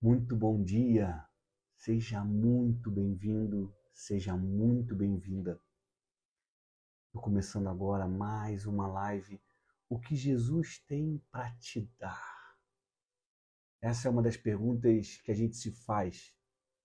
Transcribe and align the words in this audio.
Muito 0.00 0.36
bom 0.36 0.62
dia, 0.62 1.26
seja 1.74 2.22
muito 2.22 2.88
bem-vindo, 2.88 3.74
seja 3.92 4.36
muito 4.36 4.94
bem-vinda. 4.94 5.60
Estou 7.06 7.20
começando 7.20 7.68
agora 7.68 8.06
mais 8.06 8.64
uma 8.64 8.86
live. 8.86 9.42
O 9.88 9.98
que 9.98 10.14
Jesus 10.14 10.78
tem 10.86 11.20
para 11.32 11.50
te 11.56 11.80
dar? 11.98 12.56
Essa 13.82 14.06
é 14.06 14.10
uma 14.12 14.22
das 14.22 14.36
perguntas 14.36 15.16
que 15.16 15.32
a 15.32 15.34
gente 15.34 15.56
se 15.56 15.72
faz. 15.72 16.32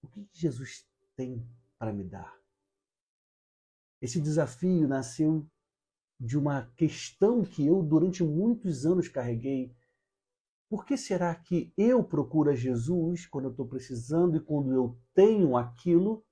O 0.02 0.08
que 0.08 0.28
Jesus 0.34 0.84
tem 1.16 1.48
para 1.78 1.94
me 1.94 2.04
dar? 2.04 2.36
Esse 4.02 4.20
desafio 4.20 4.88
nasceu 4.88 5.48
de 6.20 6.36
uma 6.36 6.66
questão 6.76 7.44
que 7.44 7.64
eu 7.64 7.84
durante 7.84 8.24
muitos 8.24 8.88
anos 8.88 9.08
carreguei 9.08 9.72
por 10.74 10.88
que 10.88 10.98
será 10.98 11.36
que 11.36 11.72
eu 11.78 12.04
procuro 12.04 12.50
a 12.50 12.56
Jesus 12.56 13.28
quando 13.28 13.46
eu 13.46 13.52
estou 13.52 13.68
precisando 13.68 14.38
e 14.38 14.40
quando 14.40 14.74
eu 14.74 15.00
tenho 15.14 15.56
aquilo, 15.56 16.26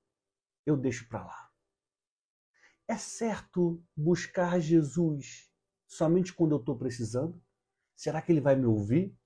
eu 0.66 0.76
deixo 0.76 1.08
para 1.08 1.24
lá? 1.24 1.52
É 2.88 2.96
certo 2.96 3.80
buscar 3.96 4.58
Jesus 4.58 5.48
somente 5.86 6.32
quando 6.34 6.56
eu 6.56 6.58
estou 6.58 6.76
precisando? 6.76 7.40
Será 7.94 8.20
que 8.20 8.32
ele 8.32 8.40
vai 8.40 8.56
me 8.56 8.66
ouvir? 8.66 9.16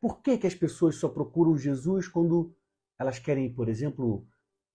Por 0.00 0.22
que, 0.22 0.38
que 0.38 0.46
as 0.46 0.54
pessoas 0.54 0.94
só 0.94 1.08
procuram 1.08 1.58
Jesus 1.58 2.06
quando 2.06 2.56
elas 3.00 3.18
querem, 3.18 3.52
por 3.52 3.68
exemplo, 3.68 4.24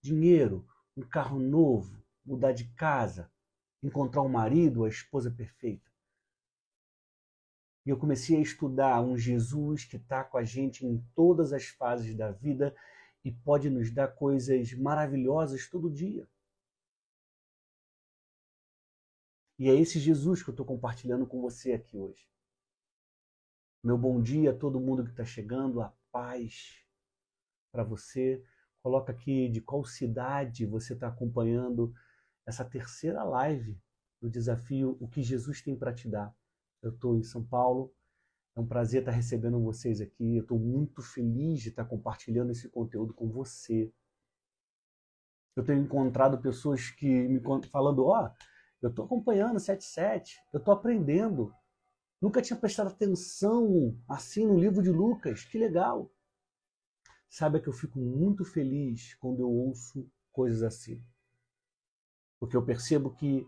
dinheiro, 0.01 0.67
um 0.98 1.01
carro 1.01 1.40
novo, 1.40 2.03
mudar 2.26 2.51
de 2.51 2.65
casa, 2.73 3.31
encontrar 3.81 4.21
um 4.21 4.27
marido, 4.27 4.84
a 4.84 4.90
esposa 4.90 5.31
perfeita? 5.31 5.92
E 7.85 7.89
eu 7.89 7.97
comecei 7.97 8.37
a 8.37 8.41
estudar 8.41 9.01
um 9.01 9.17
Jesus 9.17 9.83
que 9.83 9.97
está 9.97 10.23
com 10.23 10.37
a 10.37 10.43
gente 10.43 10.85
em 10.85 11.03
todas 11.13 11.51
as 11.51 11.65
fases 11.67 12.15
da 12.15 12.31
vida 12.31 12.73
e 13.23 13.31
pode 13.31 13.70
nos 13.70 13.91
dar 13.91 14.07
coisas 14.07 14.73
maravilhosas 14.73 15.70
todo 15.70 15.91
dia. 15.91 16.27
E 19.59 19.70
é 19.70 19.75
esse 19.75 19.99
Jesus 19.99 20.41
que 20.41 20.49
eu 20.49 20.53
estou 20.53 20.65
compartilhando 20.65 21.27
com 21.27 21.41
você 21.41 21.73
aqui 21.73 21.98
hoje. 21.98 22.27
Meu 23.84 23.97
bom 23.97 24.21
dia 24.21 24.51
a 24.51 24.57
todo 24.57 24.79
mundo 24.79 25.03
que 25.03 25.12
está 25.12 25.25
chegando, 25.25 25.81
a 25.81 25.93
paz 26.12 26.84
para 27.71 27.84
você. 27.84 28.43
Coloca 28.81 29.12
aqui 29.12 29.49
de 29.49 29.62
qual 29.62 29.84
cidade 29.84 30.65
você 30.65 30.93
está 30.93 31.07
acompanhando 31.07 31.93
essa 32.45 32.63
terceira 32.65 33.23
live 33.23 33.79
do 34.21 34.29
desafio 34.29 34.97
O 34.99 35.07
que 35.07 35.21
Jesus 35.21 35.62
tem 35.62 35.75
para 35.75 35.93
te 35.93 36.09
dar. 36.09 36.34
Eu 36.84 36.91
estou 36.91 37.17
em 37.17 37.23
São 37.23 37.43
Paulo. 37.43 37.91
É 38.55 38.59
um 38.59 38.67
prazer 38.67 39.01
estar 39.01 39.12
recebendo 39.12 39.59
vocês 39.59 40.01
aqui. 40.01 40.35
Eu 40.37 40.43
estou 40.43 40.59
muito 40.59 41.01
feliz 41.01 41.62
de 41.62 41.70
estar 41.70 41.85
compartilhando 41.85 42.51
esse 42.51 42.70
conteúdo 42.70 43.13
com 43.13 43.29
você. 43.29 43.91
Eu 45.55 45.63
tenho 45.63 45.81
encontrado 45.81 46.41
pessoas 46.41 46.90
que 46.90 47.07
me 47.07 47.41
falando, 47.71 48.05
ó, 48.05 48.25
oh, 48.25 48.31
eu 48.81 48.90
estou 48.90 49.05
acompanhando 49.05 49.59
77, 49.59 50.37
eu 50.51 50.59
estou 50.59 50.73
aprendendo. 50.73 51.53
Nunca 52.21 52.41
tinha 52.41 52.59
prestado 52.59 52.87
atenção 52.87 53.97
assim 54.07 54.45
no 54.45 54.59
livro 54.59 54.84
de 54.84 54.91
Lucas. 54.91 55.45
Que 55.45 55.57
legal. 55.57 56.12
Saiba 57.29 57.59
que 57.59 57.68
eu 57.68 57.73
fico 57.73 57.97
muito 57.97 58.43
feliz 58.43 59.15
quando 59.15 59.40
eu 59.40 59.49
ouço 59.49 60.09
coisas 60.31 60.63
assim. 60.63 61.03
Porque 62.40 62.57
eu 62.57 62.65
percebo 62.65 63.15
que 63.15 63.47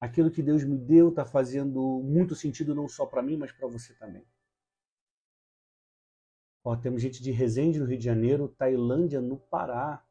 aquilo 0.00 0.30
que 0.30 0.42
Deus 0.42 0.64
me 0.64 0.76
deu 0.76 1.08
está 1.10 1.24
fazendo 1.24 2.00
muito 2.02 2.34
sentido 2.34 2.74
não 2.74 2.88
só 2.88 3.06
para 3.06 3.22
mim, 3.22 3.36
mas 3.36 3.52
para 3.52 3.68
você 3.68 3.94
também. 3.94 4.24
Ó, 6.64 6.76
temos 6.76 7.00
gente 7.00 7.22
de 7.22 7.30
Resende, 7.30 7.78
no 7.78 7.86
Rio 7.86 7.98
de 7.98 8.04
Janeiro, 8.04 8.48
Tailândia, 8.48 9.20
no 9.20 9.38
Pará, 9.38 10.04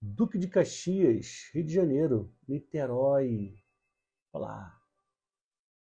Duque 0.00 0.38
de 0.38 0.48
Caxias, 0.48 1.50
Rio 1.52 1.64
de 1.64 1.72
Janeiro, 1.72 2.34
Niterói, 2.48 3.54
olá, 4.32 4.80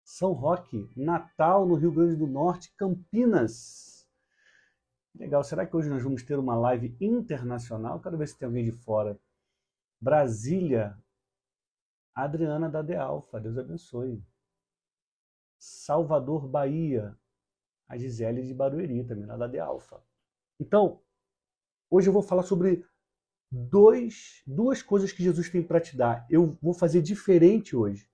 São 0.04 0.32
Roque, 0.32 0.91
Natal, 0.97 1.66
no 1.66 1.75
Rio 1.75 1.92
Grande 1.92 2.16
do 2.16 2.26
Norte, 2.26 2.72
Campinas. 2.76 4.08
Legal, 5.14 5.42
será 5.42 5.66
que 5.66 5.76
hoje 5.76 5.88
nós 5.88 6.02
vamos 6.02 6.22
ter 6.22 6.38
uma 6.38 6.54
live 6.54 6.97
internacional? 7.00 8.00
Quero 8.00 8.16
ver 8.16 8.28
se 8.28 8.38
tem 8.38 8.47
alguém 8.47 8.64
de 8.64 8.72
fora. 8.72 9.19
Brasília, 10.00 10.97
Adriana 12.24 12.68
da 12.68 12.82
De 12.82 12.96
Alfa, 12.96 13.40
Deus 13.40 13.56
abençoe. 13.56 14.20
Salvador, 15.56 16.48
Bahia, 16.48 17.16
a 17.88 17.96
Gisele 17.96 18.42
de 18.42 18.52
Barueri, 18.52 19.04
também 19.04 19.24
lá 19.24 19.36
da 19.36 19.46
De 19.46 19.58
Alfa. 19.58 20.02
Então, 20.58 21.00
hoje 21.88 22.08
eu 22.08 22.12
vou 22.12 22.22
falar 22.22 22.42
sobre 22.42 22.84
dois, 23.50 24.42
duas 24.46 24.82
coisas 24.82 25.12
que 25.12 25.22
Jesus 25.22 25.48
tem 25.48 25.62
para 25.62 25.80
te 25.80 25.96
dar. 25.96 26.26
Eu 26.28 26.58
vou 26.60 26.74
fazer 26.74 27.02
diferente 27.02 27.76
hoje. 27.76 28.10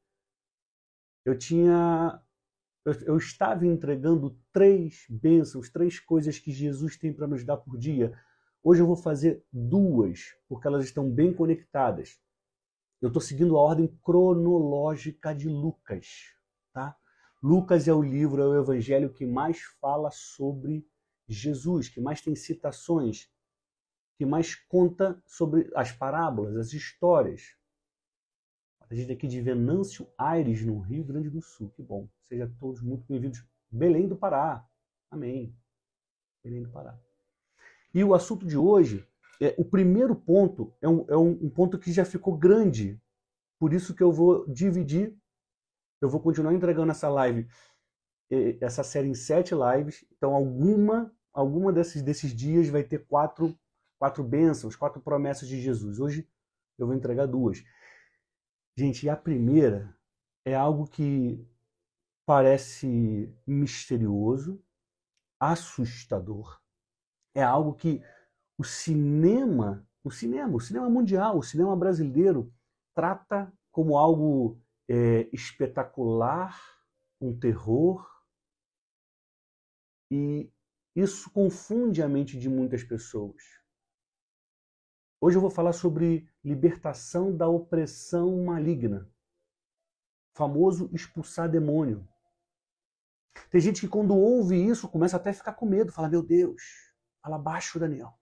Eu 1.25 1.39
tinha. 1.39 2.23
Eu, 2.85 2.93
eu 3.07 3.17
estava 3.17 3.67
entregando 3.67 4.39
três 4.53 5.07
bênçãos, 5.09 5.71
três 5.71 5.99
coisas 5.99 6.39
que 6.39 6.53
Jesus 6.53 6.99
tem 6.99 7.11
para 7.11 7.27
nos 7.27 7.43
dar 7.43 7.57
por 7.57 7.79
dia. 7.79 8.13
Hoje 8.63 8.83
eu 8.83 8.87
vou 8.87 8.97
fazer 8.97 9.43
duas, 9.51 10.37
porque 10.47 10.67
elas 10.67 10.85
estão 10.85 11.11
bem 11.11 11.33
conectadas. 11.33 12.23
Eu 13.05 13.09
estou 13.09 13.21
seguindo 13.21 13.55
a 13.59 13.61
ordem 13.61 13.87
cronológica 14.03 15.35
de 15.35 15.47
Lucas, 15.47 16.35
tá? 16.73 16.97
Lucas 17.43 17.87
é 17.87 17.93
o 17.93 18.01
livro, 18.01 18.41
é 18.41 18.47
o 18.47 18.59
evangelho 18.59 19.13
que 19.13 19.27
mais 19.27 19.61
fala 19.79 20.11
sobre 20.11 20.89
Jesus, 21.29 21.91
que 21.91 22.01
mais 22.01 22.23
tem 22.23 22.35
citações, 22.35 23.31
que 24.17 24.25
mais 24.25 24.55
conta 24.55 25.23
sobre 25.27 25.71
as 25.77 25.93
parábolas, 25.93 26.57
as 26.57 26.73
histórias. 26.73 27.55
A 28.89 28.95
gente 28.95 29.13
aqui 29.13 29.29
de 29.29 29.39
Venâncio 29.39 30.09
Aires, 30.17 30.65
no 30.65 30.81
Rio 30.81 31.05
Grande 31.05 31.29
do 31.29 31.43
Sul. 31.43 31.69
Que 31.77 31.83
bom. 31.83 32.09
Sejam 32.23 32.51
todos 32.59 32.81
muito 32.81 33.05
bem-vindos. 33.07 33.47
Belém 33.71 34.09
do 34.09 34.17
Pará. 34.17 34.67
Amém. 35.11 35.55
Belém 36.43 36.63
do 36.63 36.71
Pará. 36.71 36.99
E 37.93 38.03
o 38.03 38.15
assunto 38.15 38.47
de 38.47 38.57
hoje 38.57 39.07
é, 39.41 39.55
o 39.59 39.65
primeiro 39.65 40.15
ponto 40.15 40.75
é, 40.81 40.89
um, 40.89 41.05
é 41.09 41.17
um, 41.17 41.31
um 41.43 41.51
ponto 41.51 41.79
que 41.79 41.93
já 41.93 42.05
ficou 42.05 42.37
grande. 42.37 43.01
Por 43.59 43.73
isso 43.73 43.95
que 43.95 44.03
eu 44.03 44.13
vou 44.13 44.47
dividir, 44.49 45.17
eu 46.01 46.09
vou 46.09 46.21
continuar 46.21 46.53
entregando 46.53 46.91
essa 46.91 47.09
live, 47.09 47.49
essa 48.61 48.83
série 48.83 49.09
em 49.09 49.15
sete 49.15 49.55
lives. 49.55 50.05
Então, 50.13 50.35
alguma, 50.35 51.15
alguma 51.33 51.73
desses, 51.73 52.03
desses 52.03 52.35
dias 52.35 52.69
vai 52.69 52.83
ter 52.83 53.07
quatro, 53.07 53.57
quatro 53.99 54.23
bênçãos, 54.23 54.77
quatro 54.77 55.01
promessas 55.01 55.49
de 55.49 55.61
Jesus. 55.61 55.99
Hoje 55.99 56.29
eu 56.79 56.87
vou 56.87 56.95
entregar 56.95 57.27
duas. 57.27 57.63
Gente, 58.77 59.09
a 59.09 59.17
primeira 59.17 59.97
é 60.45 60.55
algo 60.55 60.87
que 60.87 61.47
parece 62.27 63.33
misterioso, 63.47 64.63
assustador. 65.41 66.61
É 67.35 67.43
algo 67.43 67.75
que 67.75 68.03
o 68.57 68.65
cinema, 68.65 69.87
o 70.03 70.11
cinema, 70.11 70.57
o 70.57 70.61
cinema 70.61 70.89
mundial, 70.89 71.39
o 71.39 71.43
cinema 71.43 71.77
brasileiro 71.77 72.53
trata 72.95 73.53
como 73.73 73.97
algo 73.97 74.61
é, 74.89 75.29
espetacular, 75.33 76.61
um 77.21 77.37
terror, 77.39 78.09
e 80.11 80.51
isso 80.95 81.31
confunde 81.31 82.03
a 82.03 82.09
mente 82.09 82.39
de 82.39 82.49
muitas 82.49 82.85
pessoas. 82.85 83.43
Hoje 85.21 85.37
eu 85.37 85.41
vou 85.41 85.51
falar 85.51 85.73
sobre 85.73 86.29
libertação 86.45 87.35
da 87.35 87.49
opressão 87.49 88.45
maligna, 88.45 89.11
famoso 90.37 90.89
expulsar 90.93 91.51
demônio. 91.51 92.07
Tem 93.51 93.61
gente 93.61 93.81
que 93.81 93.89
quando 93.89 94.15
ouve 94.15 94.55
isso 94.55 94.89
começa 94.89 95.17
até 95.17 95.31
a 95.31 95.35
ficar 95.35 95.55
com 95.55 95.67
medo, 95.67 95.91
fala: 95.91 96.09
Meu 96.09 96.23
Deus, 96.23 96.63
fala 97.23 97.39
baixo, 97.39 97.81
Daniel. 97.81 98.17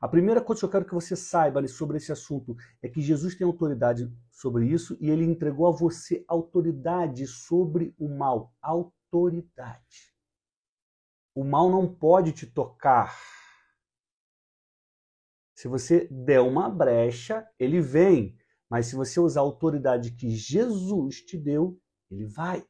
A 0.00 0.06
primeira 0.06 0.40
coisa 0.40 0.60
que 0.60 0.64
eu 0.64 0.70
quero 0.70 0.84
que 0.84 0.94
você 0.94 1.16
saiba 1.16 1.66
sobre 1.66 1.96
esse 1.96 2.12
assunto 2.12 2.56
é 2.80 2.88
que 2.88 3.00
Jesus 3.00 3.34
tem 3.34 3.44
autoridade 3.44 4.08
sobre 4.30 4.66
isso 4.66 4.96
e 5.00 5.10
ele 5.10 5.24
entregou 5.24 5.66
a 5.66 5.72
você 5.72 6.24
autoridade 6.28 7.26
sobre 7.26 7.94
o 7.98 8.08
mal. 8.08 8.54
Autoridade. 8.62 10.14
O 11.34 11.42
mal 11.42 11.68
não 11.68 11.92
pode 11.92 12.32
te 12.32 12.46
tocar. 12.46 13.16
Se 15.56 15.66
você 15.66 16.06
der 16.08 16.40
uma 16.40 16.70
brecha, 16.70 17.44
ele 17.58 17.80
vem. 17.80 18.38
Mas 18.70 18.86
se 18.86 18.94
você 18.94 19.18
usar 19.18 19.40
a 19.40 19.42
autoridade 19.42 20.12
que 20.12 20.30
Jesus 20.30 21.22
te 21.22 21.36
deu, 21.36 21.80
ele 22.08 22.26
vai. 22.26 22.64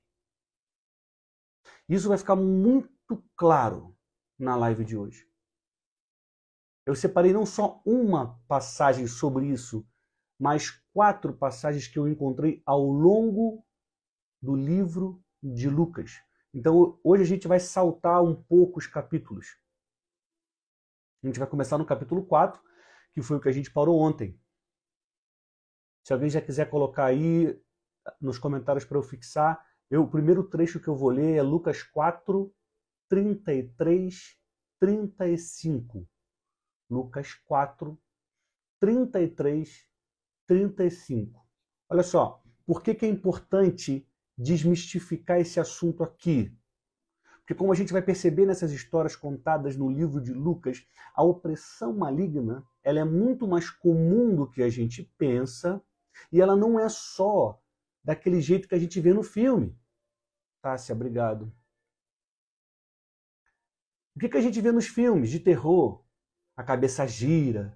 Isso 1.87 2.09
vai 2.09 2.17
ficar 2.17 2.37
muito 2.37 3.23
claro 3.37 3.95
na 4.39 4.57
live 4.57 4.85
de 4.85 4.97
hoje. 4.97 5.28
Eu 6.89 6.95
separei 6.95 7.35
não 7.35 7.45
só 7.45 7.83
uma 7.85 8.41
passagem 8.49 9.07
sobre 9.07 9.45
isso, 9.45 9.87
mas 10.41 10.71
quatro 10.91 11.35
passagens 11.37 11.87
que 11.87 11.99
eu 11.99 12.09
encontrei 12.09 12.63
ao 12.65 12.83
longo 12.83 13.63
do 14.41 14.57
livro 14.57 15.23
de 15.43 15.69
Lucas. 15.69 16.13
Então, 16.55 16.99
hoje 17.05 17.25
a 17.25 17.27
gente 17.27 17.47
vai 17.47 17.61
saltar 17.61 18.25
um 18.25 18.35
pouco 18.35 18.79
os 18.79 18.87
capítulos. 18.87 19.59
A 21.23 21.27
gente 21.27 21.39
vai 21.39 21.47
começar 21.47 21.77
no 21.77 21.85
capítulo 21.85 22.25
4, 22.25 22.59
que 23.13 23.21
foi 23.21 23.37
o 23.37 23.41
que 23.41 23.51
a 23.51 23.53
gente 23.53 23.71
parou 23.71 24.01
ontem. 24.01 24.41
Se 26.07 26.15
alguém 26.15 26.31
já 26.31 26.41
quiser 26.41 26.71
colocar 26.71 27.05
aí 27.05 27.55
nos 28.19 28.39
comentários 28.39 28.87
para 28.87 28.97
eu 28.97 29.03
fixar, 29.03 29.63
eu, 29.91 30.05
o 30.05 30.11
primeiro 30.11 30.43
trecho 30.43 30.81
que 30.81 30.89
eu 30.89 30.97
vou 30.97 31.11
ler 31.11 31.37
é 31.37 31.43
Lucas 31.43 31.83
4, 31.83 32.51
33, 33.11 34.39
35. 34.81 36.09
Lucas 36.91 37.35
4, 37.47 37.99
33, 38.81 39.87
35. 40.47 41.47
Olha 41.89 42.03
só, 42.03 42.43
por 42.67 42.83
que, 42.83 42.95
que 42.95 43.07
é 43.07 43.09
importante 43.09 44.07
desmistificar 44.37 45.41
esse 45.41 45.59
assunto 45.59 46.03
aqui? 46.03 46.57
Porque, 47.39 47.55
como 47.55 47.73
a 47.73 47.75
gente 47.75 47.93
vai 47.93 48.03
perceber 48.03 48.45
nessas 48.45 48.73
histórias 48.73 49.17
contadas 49.17 49.77
no 49.77 49.91
livro 49.91 50.21
de 50.21 50.35
Lucas, 50.35 50.87
a 51.15 51.23
opressão 51.23 51.97
maligna 51.97 52.63
ela 52.83 53.01
é 53.01 53.05
muito 53.05 53.49
mais 53.49 53.71
comum 53.71 54.35
do 54.35 54.51
que 54.51 54.63
a 54.63 54.69
gente 54.69 55.03
pensa 55.17 55.83
e 56.31 56.41
ela 56.41 56.55
não 56.55 56.79
é 56.79 56.89
só 56.89 57.61
daquele 58.05 58.41
jeito 58.41 58.69
que 58.69 58.75
a 58.75 58.79
gente 58.79 59.01
vê 59.01 59.13
no 59.13 59.23
filme. 59.23 59.75
Tássia, 60.61 60.95
obrigado. 60.95 61.53
O 64.15 64.21
que, 64.21 64.29
que 64.29 64.37
a 64.37 64.41
gente 64.41 64.61
vê 64.61 64.73
nos 64.73 64.87
filmes 64.87 65.31
de 65.31 65.41
terror? 65.41 66.05
A 66.59 66.65
cabeça 66.65 67.07
gira, 67.07 67.73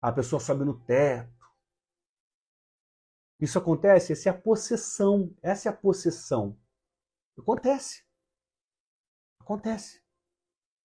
a 0.00 0.10
pessoa 0.10 0.40
sobe 0.40 0.64
no 0.64 0.82
teto. 0.86 1.46
Isso 3.38 3.58
acontece, 3.58 4.14
essa 4.14 4.30
é 4.30 4.32
a 4.32 4.40
possessão. 4.40 5.36
Essa 5.42 5.68
é 5.68 5.70
a 5.70 5.76
possessão. 5.76 6.58
Acontece. 7.36 8.02
Acontece. 9.38 10.02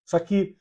Só 0.06 0.19
que 0.19 0.59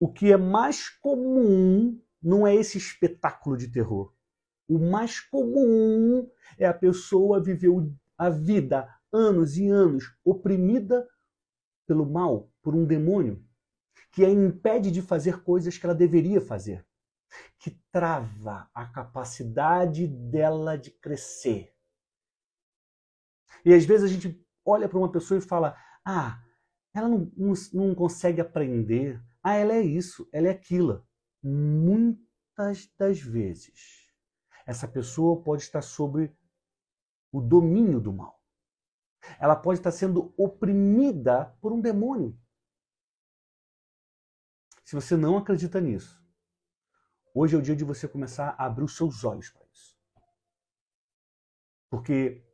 o 0.00 0.10
que 0.10 0.32
é 0.32 0.38
mais 0.38 0.88
comum 0.88 2.02
não 2.22 2.46
é 2.46 2.54
esse 2.54 2.78
espetáculo 2.78 3.54
de 3.54 3.70
terror. 3.70 4.14
O 4.66 4.78
mais 4.78 5.20
comum 5.20 6.26
é 6.56 6.66
a 6.66 6.72
pessoa 6.72 7.42
viver 7.42 7.68
a 8.16 8.30
vida 8.30 8.88
anos 9.12 9.58
e 9.58 9.68
anos 9.68 10.04
oprimida 10.24 11.06
pelo 11.86 12.10
mal, 12.10 12.50
por 12.62 12.74
um 12.74 12.86
demônio, 12.86 13.46
que 14.12 14.24
a 14.24 14.30
impede 14.30 14.90
de 14.90 15.00
fazer 15.00 15.42
coisas 15.42 15.76
que 15.76 15.86
ela 15.86 15.94
deveria 15.94 16.40
fazer, 16.40 16.86
que 17.58 17.70
trava 17.90 18.70
a 18.74 18.86
capacidade 18.86 20.06
dela 20.06 20.76
de 20.76 20.90
crescer. 20.90 21.74
E 23.64 23.72
às 23.72 23.84
vezes 23.86 24.10
a 24.10 24.12
gente 24.12 24.46
olha 24.64 24.88
para 24.88 24.98
uma 24.98 25.10
pessoa 25.10 25.38
e 25.38 25.42
fala: 25.42 25.74
ah, 26.04 26.42
ela 26.94 27.08
não, 27.08 27.32
não, 27.36 27.54
não 27.72 27.94
consegue 27.94 28.40
aprender, 28.40 29.20
ah, 29.42 29.54
ela 29.54 29.72
é 29.72 29.80
isso, 29.80 30.28
ela 30.30 30.48
é 30.48 30.50
aquilo. 30.50 31.06
Muitas 31.42 32.92
das 32.98 33.18
vezes, 33.18 34.08
essa 34.66 34.86
pessoa 34.86 35.42
pode 35.42 35.62
estar 35.62 35.82
sobre 35.82 36.36
o 37.32 37.40
domínio 37.40 37.98
do 37.98 38.12
mal. 38.12 38.40
Ela 39.40 39.56
pode 39.56 39.80
estar 39.80 39.90
sendo 39.90 40.34
oprimida 40.36 41.56
por 41.60 41.72
um 41.72 41.80
demônio. 41.80 42.38
Se 44.92 44.96
você 44.96 45.16
não 45.16 45.38
acredita 45.38 45.80
nisso, 45.80 46.22
hoje 47.34 47.56
é 47.56 47.58
o 47.58 47.62
dia 47.62 47.74
de 47.74 47.82
você 47.82 48.06
começar 48.06 48.50
a 48.58 48.66
abrir 48.66 48.84
os 48.84 48.94
seus 48.94 49.24
olhos 49.24 49.48
para 49.48 49.64
isso. 49.72 49.98
Porque 51.88 52.46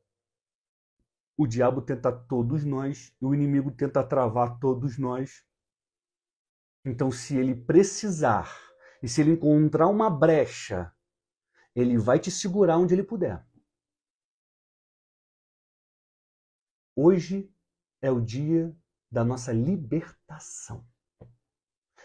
o 1.37 1.49
diabo 1.49 1.82
tenta 1.82 2.12
todos 2.12 2.64
nós 2.64 3.12
e 3.20 3.26
o 3.26 3.35
inimigo 3.35 3.73
tenta 3.73 4.06
travar 4.06 4.61
todos 4.61 4.96
nós. 4.99 5.44
Então, 6.85 7.11
se 7.11 7.37
ele 7.37 7.56
precisar 7.56 8.56
e 9.02 9.08
se 9.08 9.20
ele 9.20 9.32
encontrar 9.32 9.88
uma 9.88 10.08
brecha, 10.08 10.94
ele 11.75 11.99
vai 11.99 12.20
te 12.20 12.31
segurar 12.31 12.79
onde 12.79 12.94
ele 12.94 13.02
puder. 13.02 13.44
Hoje 16.94 17.52
é 18.00 18.12
o 18.12 18.20
dia 18.20 18.73
da 19.11 19.25
nossa 19.25 19.52
libertação. 19.52 20.87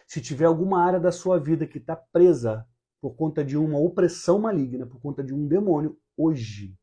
Se 0.07 0.21
tiver 0.21 0.45
alguma 0.45 0.83
área 0.83 1.00
da 1.00 1.11
sua 1.11 1.39
vida 1.39 1.67
que 1.67 1.77
está 1.77 1.95
presa 1.95 2.67
por 3.01 3.15
conta 3.15 3.44
de 3.44 3.57
uma 3.57 3.79
opressão 3.79 4.39
maligna, 4.39 4.85
por 4.85 5.01
conta 5.01 5.23
de 5.23 5.33
um 5.33 5.47
demônio, 5.47 6.00
hoje 6.15 6.77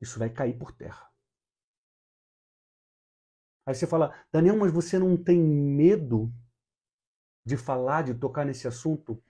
isso 0.00 0.18
vai 0.18 0.30
cair 0.30 0.58
por 0.58 0.72
terra. 0.72 1.10
Aí 3.64 3.74
você 3.74 3.86
fala, 3.86 4.14
Daniel, 4.30 4.56
mas 4.56 4.72
você 4.72 4.98
não 4.98 5.16
tem 5.16 5.40
medo 5.40 6.32
de 7.44 7.56
falar, 7.56 8.02
de 8.02 8.14
tocar 8.14 8.44
nesse 8.44 8.68
assunto? 8.68 9.22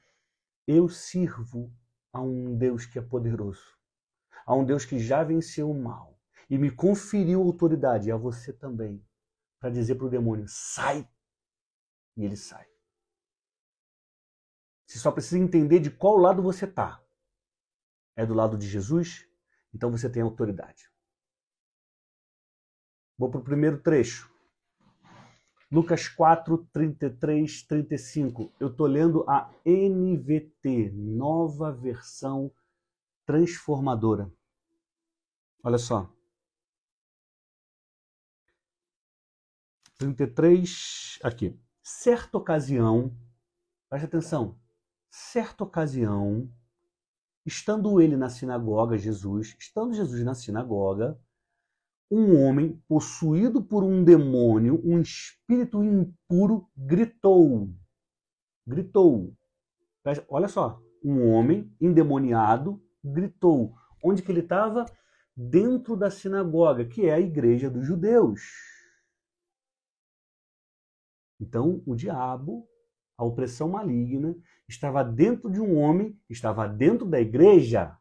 Eu 0.66 0.88
sirvo 0.88 1.72
a 2.12 2.20
um 2.20 2.56
Deus 2.56 2.84
que 2.84 2.98
é 2.98 3.02
poderoso, 3.02 3.78
a 4.44 4.54
um 4.54 4.64
Deus 4.64 4.84
que 4.84 4.98
já 4.98 5.22
venceu 5.22 5.70
o 5.70 5.80
mal 5.82 6.18
e 6.50 6.58
me 6.58 6.70
conferiu 6.70 7.42
autoridade, 7.42 8.10
a 8.10 8.16
você 8.16 8.52
também, 8.52 9.04
para 9.60 9.70
dizer 9.70 9.94
para 9.94 10.06
o 10.06 10.10
demônio: 10.10 10.44
sai! 10.48 11.08
E 12.16 12.24
ele 12.24 12.36
sai. 12.36 12.66
Você 14.86 14.98
só 14.98 15.10
precisa 15.10 15.38
entender 15.38 15.80
de 15.80 15.90
qual 15.90 16.16
lado 16.16 16.42
você 16.42 16.64
está. 16.64 17.02
É 18.14 18.24
do 18.24 18.34
lado 18.34 18.56
de 18.56 18.66
Jesus? 18.66 19.28
Então 19.74 19.90
você 19.90 20.08
tem 20.08 20.22
autoridade. 20.22 20.90
Vou 23.18 23.30
para 23.30 23.40
o 23.40 23.44
primeiro 23.44 23.82
trecho. 23.82 24.34
Lucas 25.70 26.08
4, 26.08 26.64
33, 26.72 27.62
35. 27.64 28.52
Eu 28.60 28.68
estou 28.68 28.86
lendo 28.86 29.28
a 29.28 29.52
NVT, 29.64 30.92
nova 30.92 31.72
versão 31.72 32.52
transformadora. 33.26 34.32
Olha 35.62 35.78
só. 35.78 36.10
33, 39.98 41.18
aqui. 41.22 41.58
Certa 41.88 42.36
ocasião, 42.36 43.16
preste 43.88 44.06
atenção, 44.06 44.58
certa 45.08 45.62
ocasião, 45.62 46.50
estando 47.46 48.00
ele 48.00 48.16
na 48.16 48.28
sinagoga, 48.28 48.98
Jesus, 48.98 49.54
estando 49.56 49.94
Jesus 49.94 50.24
na 50.24 50.34
sinagoga, 50.34 51.16
um 52.10 52.42
homem 52.42 52.82
possuído 52.88 53.62
por 53.62 53.84
um 53.84 54.02
demônio, 54.02 54.82
um 54.84 55.00
espírito 55.00 55.84
impuro, 55.84 56.68
gritou. 56.76 57.72
Gritou. 58.66 59.32
Olha 60.28 60.48
só, 60.48 60.82
um 61.04 61.30
homem 61.30 61.72
endemoniado 61.80 62.82
gritou. 63.04 63.76
Onde 64.02 64.22
que 64.22 64.32
ele 64.32 64.40
estava? 64.40 64.86
Dentro 65.36 65.96
da 65.96 66.10
sinagoga, 66.10 66.84
que 66.84 67.06
é 67.06 67.14
a 67.14 67.20
igreja 67.20 67.70
dos 67.70 67.86
judeus. 67.86 68.75
Então, 71.38 71.82
o 71.86 71.94
diabo, 71.94 72.68
a 73.16 73.24
opressão 73.24 73.68
maligna, 73.68 74.34
estava 74.68 75.04
dentro 75.04 75.50
de 75.50 75.60
um 75.60 75.78
homem, 75.78 76.18
estava 76.28 76.68
dentro 76.68 77.06
da 77.06 77.20
igreja. 77.20 77.96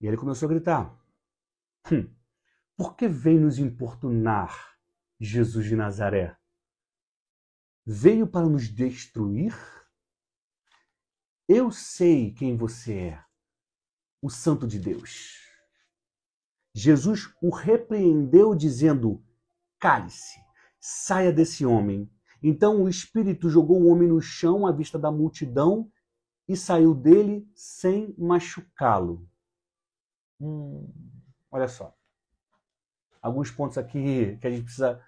E 0.00 0.06
ele 0.06 0.16
começou 0.16 0.46
a 0.46 0.50
gritar: 0.50 0.94
hum, 1.90 2.14
Por 2.76 2.94
que 2.94 3.08
vem 3.08 3.38
nos 3.38 3.58
importunar, 3.58 4.76
Jesus 5.18 5.66
de 5.66 5.74
Nazaré? 5.76 6.36
Veio 7.86 8.26
para 8.26 8.48
nos 8.48 8.68
destruir? 8.68 9.54
Eu 11.48 11.70
sei 11.70 12.32
quem 12.32 12.56
você 12.56 12.98
é, 12.98 13.24
o 14.20 14.30
Santo 14.30 14.66
de 14.66 14.78
Deus. 14.78 15.40
Jesus 16.74 17.32
o 17.40 17.50
repreendeu, 17.50 18.54
dizendo: 18.54 19.23
Cale-se, 19.84 20.40
saia 20.80 21.30
desse 21.30 21.66
homem. 21.66 22.10
Então 22.42 22.82
o 22.82 22.88
espírito 22.88 23.50
jogou 23.50 23.82
o 23.82 23.88
homem 23.88 24.08
no 24.08 24.18
chão 24.18 24.66
à 24.66 24.72
vista 24.72 24.98
da 24.98 25.12
multidão 25.12 25.92
e 26.48 26.56
saiu 26.56 26.94
dele 26.94 27.46
sem 27.54 28.14
machucá-lo. 28.16 29.28
Hum, 30.40 30.90
olha 31.50 31.68
só. 31.68 31.94
Alguns 33.20 33.50
pontos 33.50 33.76
aqui 33.76 34.38
que 34.38 34.46
a 34.46 34.50
gente 34.50 34.62
precisa 34.64 35.04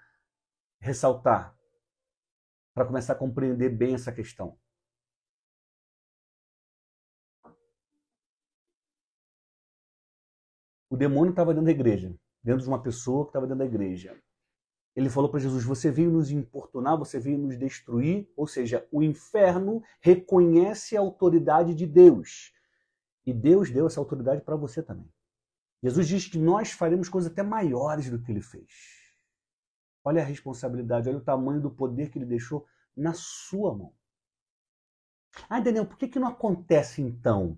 ressaltar 0.79 1.57
para 2.71 2.85
começar 2.85 3.13
a 3.13 3.17
compreender 3.17 3.69
bem 3.69 3.95
essa 3.95 4.11
questão. 4.11 4.59
O 10.87 10.95
demônio 10.95 11.31
estava 11.31 11.51
dentro 11.51 11.65
da 11.65 11.71
igreja, 11.71 12.15
dentro 12.43 12.61
de 12.61 12.67
uma 12.67 12.83
pessoa 12.83 13.25
que 13.25 13.29
estava 13.29 13.47
dentro 13.47 13.57
da 13.57 13.65
igreja. 13.65 14.15
Ele 14.97 15.11
falou 15.11 15.29
para 15.29 15.39
Jesus: 15.39 15.63
Você 15.63 15.91
veio 15.91 16.09
nos 16.09 16.31
importunar, 16.31 16.97
você 16.97 17.19
veio 17.19 17.37
nos 17.37 17.55
destruir. 17.55 18.27
Ou 18.35 18.47
seja, 18.47 18.87
o 18.91 19.03
inferno 19.03 19.83
reconhece 20.01 20.97
a 20.97 20.99
autoridade 20.99 21.75
de 21.75 21.85
Deus. 21.85 22.51
E 23.23 23.31
Deus 23.31 23.69
deu 23.69 23.85
essa 23.85 23.99
autoridade 23.99 24.41
para 24.41 24.55
você 24.55 24.81
também. 24.81 25.07
Jesus 25.83 26.07
diz 26.07 26.27
que 26.27 26.39
nós 26.39 26.71
faremos 26.71 27.09
coisas 27.09 27.31
até 27.31 27.43
maiores 27.43 28.09
do 28.09 28.19
que 28.19 28.31
ele 28.31 28.41
fez. 28.41 28.71
Olha 30.03 30.23
a 30.23 30.25
responsabilidade, 30.25 31.07
olha 31.07 31.19
o 31.19 31.23
tamanho 31.23 31.61
do 31.61 31.69
poder 31.69 32.09
que 32.09 32.17
ele 32.17 32.25
deixou 32.25 32.65
na 32.95 33.13
sua 33.13 33.77
mão. 33.77 33.93
Ah, 35.47 35.59
Daniel, 35.59 35.85
por 35.85 35.99
que, 35.99 36.07
que 36.07 36.17
não 36.17 36.29
acontece 36.29 37.03
então? 37.03 37.55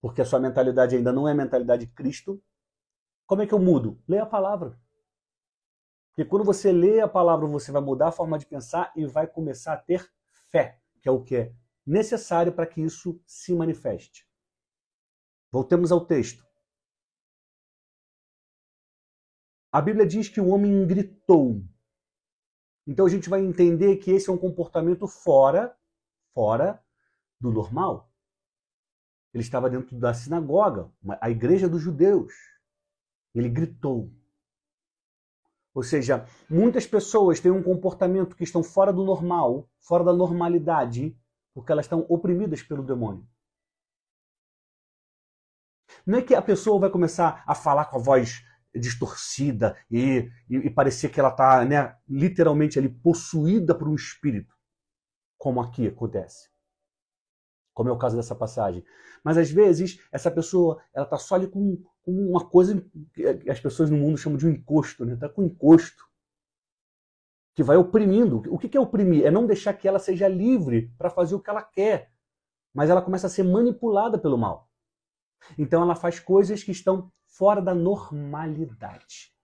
Porque 0.00 0.20
a 0.20 0.24
sua 0.24 0.40
mentalidade 0.40 0.96
ainda 0.96 1.12
não 1.12 1.28
é 1.28 1.32
a 1.32 1.36
mentalidade 1.36 1.86
de 1.86 1.92
Cristo. 1.92 2.42
Como 3.24 3.42
é 3.42 3.46
que 3.46 3.54
eu 3.54 3.60
mudo? 3.60 4.02
Leia 4.08 4.24
a 4.24 4.26
palavra. 4.26 4.76
Porque 6.16 6.30
quando 6.30 6.46
você 6.46 6.72
lê 6.72 6.98
a 7.00 7.06
palavra, 7.06 7.46
você 7.46 7.70
vai 7.70 7.82
mudar 7.82 8.08
a 8.08 8.12
forma 8.12 8.38
de 8.38 8.46
pensar 8.46 8.90
e 8.96 9.04
vai 9.04 9.26
começar 9.26 9.74
a 9.74 9.76
ter 9.76 10.10
fé, 10.50 10.80
que 11.02 11.08
é 11.10 11.12
o 11.12 11.22
que 11.22 11.36
é 11.36 11.54
necessário 11.84 12.54
para 12.54 12.66
que 12.66 12.80
isso 12.80 13.20
se 13.26 13.54
manifeste. 13.54 14.26
Voltemos 15.52 15.92
ao 15.92 16.06
texto. 16.06 16.42
A 19.70 19.82
Bíblia 19.82 20.06
diz 20.06 20.30
que 20.30 20.40
o 20.40 20.48
homem 20.48 20.86
gritou. 20.86 21.62
Então 22.86 23.04
a 23.04 23.10
gente 23.10 23.28
vai 23.28 23.42
entender 23.42 23.96
que 23.96 24.10
esse 24.10 24.30
é 24.30 24.32
um 24.32 24.38
comportamento 24.38 25.06
fora, 25.06 25.76
fora 26.32 26.82
do 27.38 27.52
normal. 27.52 28.10
Ele 29.34 29.42
estava 29.42 29.68
dentro 29.68 29.94
da 29.98 30.14
sinagoga, 30.14 30.90
a 31.20 31.28
igreja 31.28 31.68
dos 31.68 31.82
judeus. 31.82 32.32
Ele 33.34 33.50
gritou. 33.50 34.10
Ou 35.76 35.82
seja, 35.82 36.26
muitas 36.48 36.86
pessoas 36.86 37.38
têm 37.38 37.52
um 37.52 37.62
comportamento 37.62 38.34
que 38.34 38.44
estão 38.44 38.62
fora 38.62 38.90
do 38.90 39.04
normal, 39.04 39.68
fora 39.78 40.02
da 40.02 40.12
normalidade, 40.14 41.14
porque 41.52 41.70
elas 41.70 41.84
estão 41.84 42.06
oprimidas 42.08 42.62
pelo 42.62 42.82
demônio. 42.82 43.28
Não 46.06 46.18
é 46.18 46.22
que 46.22 46.34
a 46.34 46.40
pessoa 46.40 46.80
vai 46.80 46.88
começar 46.88 47.44
a 47.46 47.54
falar 47.54 47.84
com 47.84 47.98
a 47.98 48.02
voz 48.02 48.42
distorcida 48.74 49.76
e, 49.90 50.30
e, 50.48 50.56
e 50.56 50.70
parecer 50.70 51.10
que 51.10 51.20
ela 51.20 51.28
está 51.28 51.62
né, 51.62 51.94
literalmente 52.08 52.78
ali 52.78 52.88
possuída 52.88 53.74
por 53.74 53.86
um 53.86 53.94
espírito, 53.94 54.54
como 55.36 55.60
aqui 55.60 55.86
acontece 55.86 56.48
como 57.74 57.90
é 57.90 57.92
o 57.92 57.98
caso 57.98 58.16
dessa 58.16 58.34
passagem. 58.34 58.82
Mas 59.22 59.36
às 59.36 59.50
vezes 59.50 60.00
essa 60.10 60.30
pessoa 60.30 60.82
ela 60.94 61.04
está 61.04 61.18
só 61.18 61.34
ali 61.34 61.46
com, 61.46 61.78
uma 62.06 62.48
coisa 62.48 62.80
que 63.12 63.50
as 63.50 63.58
pessoas 63.58 63.90
no 63.90 63.96
mundo 63.96 64.16
chamam 64.16 64.38
de 64.38 64.46
um 64.46 64.50
encosto, 64.50 65.04
né? 65.04 65.14
Está 65.14 65.28
com 65.28 65.42
um 65.42 65.46
encosto 65.46 66.06
que 67.54 67.62
vai 67.62 67.76
oprimindo. 67.76 68.42
O 68.48 68.58
que 68.58 68.76
é 68.76 68.80
oprimir? 68.80 69.24
É 69.24 69.30
não 69.30 69.46
deixar 69.46 69.72
que 69.74 69.88
ela 69.88 69.98
seja 69.98 70.28
livre 70.28 70.92
para 70.96 71.10
fazer 71.10 71.34
o 71.34 71.40
que 71.40 71.50
ela 71.50 71.62
quer, 71.62 72.12
mas 72.72 72.90
ela 72.90 73.02
começa 73.02 73.26
a 73.26 73.30
ser 73.30 73.42
manipulada 73.42 74.18
pelo 74.18 74.38
mal. 74.38 74.70
Então 75.58 75.82
ela 75.82 75.94
faz 75.94 76.20
coisas 76.20 76.62
que 76.62 76.70
estão 76.70 77.10
fora 77.26 77.60
da 77.60 77.74
normalidade. 77.74 79.34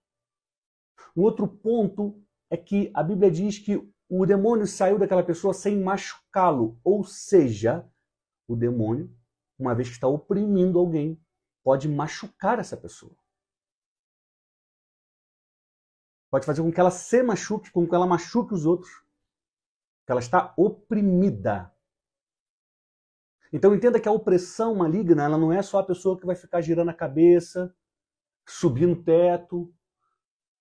O 1.15 1.21
outro 1.21 1.47
ponto 1.47 2.21
é 2.49 2.57
que 2.57 2.91
a 2.93 3.03
Bíblia 3.03 3.29
diz 3.29 3.59
que 3.59 3.77
o 4.09 4.25
demônio 4.25 4.67
saiu 4.67 4.99
daquela 4.99 5.23
pessoa 5.23 5.53
sem 5.53 5.79
machucá-lo, 5.81 6.79
ou 6.83 7.03
seja, 7.03 7.87
o 8.47 8.55
demônio, 8.55 9.11
uma 9.57 9.73
vez 9.73 9.87
que 9.89 9.95
está 9.95 10.07
oprimindo 10.07 10.77
alguém, 10.77 11.19
pode 11.63 11.87
machucar 11.87 12.59
essa 12.59 12.75
pessoa. 12.75 13.15
Pode 16.29 16.45
fazer 16.45 16.61
com 16.61 16.71
que 16.71 16.79
ela 16.79 16.91
se 16.91 17.21
machuque, 17.23 17.71
com 17.71 17.87
que 17.87 17.95
ela 17.95 18.07
machuque 18.07 18.53
os 18.53 18.65
outros. 18.65 18.91
Que 20.05 20.11
ela 20.11 20.19
está 20.19 20.53
oprimida. 20.57 21.71
Então 23.51 23.73
entenda 23.73 23.99
que 23.99 24.09
a 24.09 24.11
opressão 24.11 24.75
maligna, 24.75 25.23
ela 25.23 25.37
não 25.37 25.53
é 25.53 25.61
só 25.61 25.77
a 25.77 25.85
pessoa 25.85 26.19
que 26.19 26.25
vai 26.25 26.35
ficar 26.35 26.59
girando 26.59 26.89
a 26.89 26.93
cabeça, 26.93 27.73
subir 28.47 28.87
no 28.87 29.03
teto, 29.03 29.71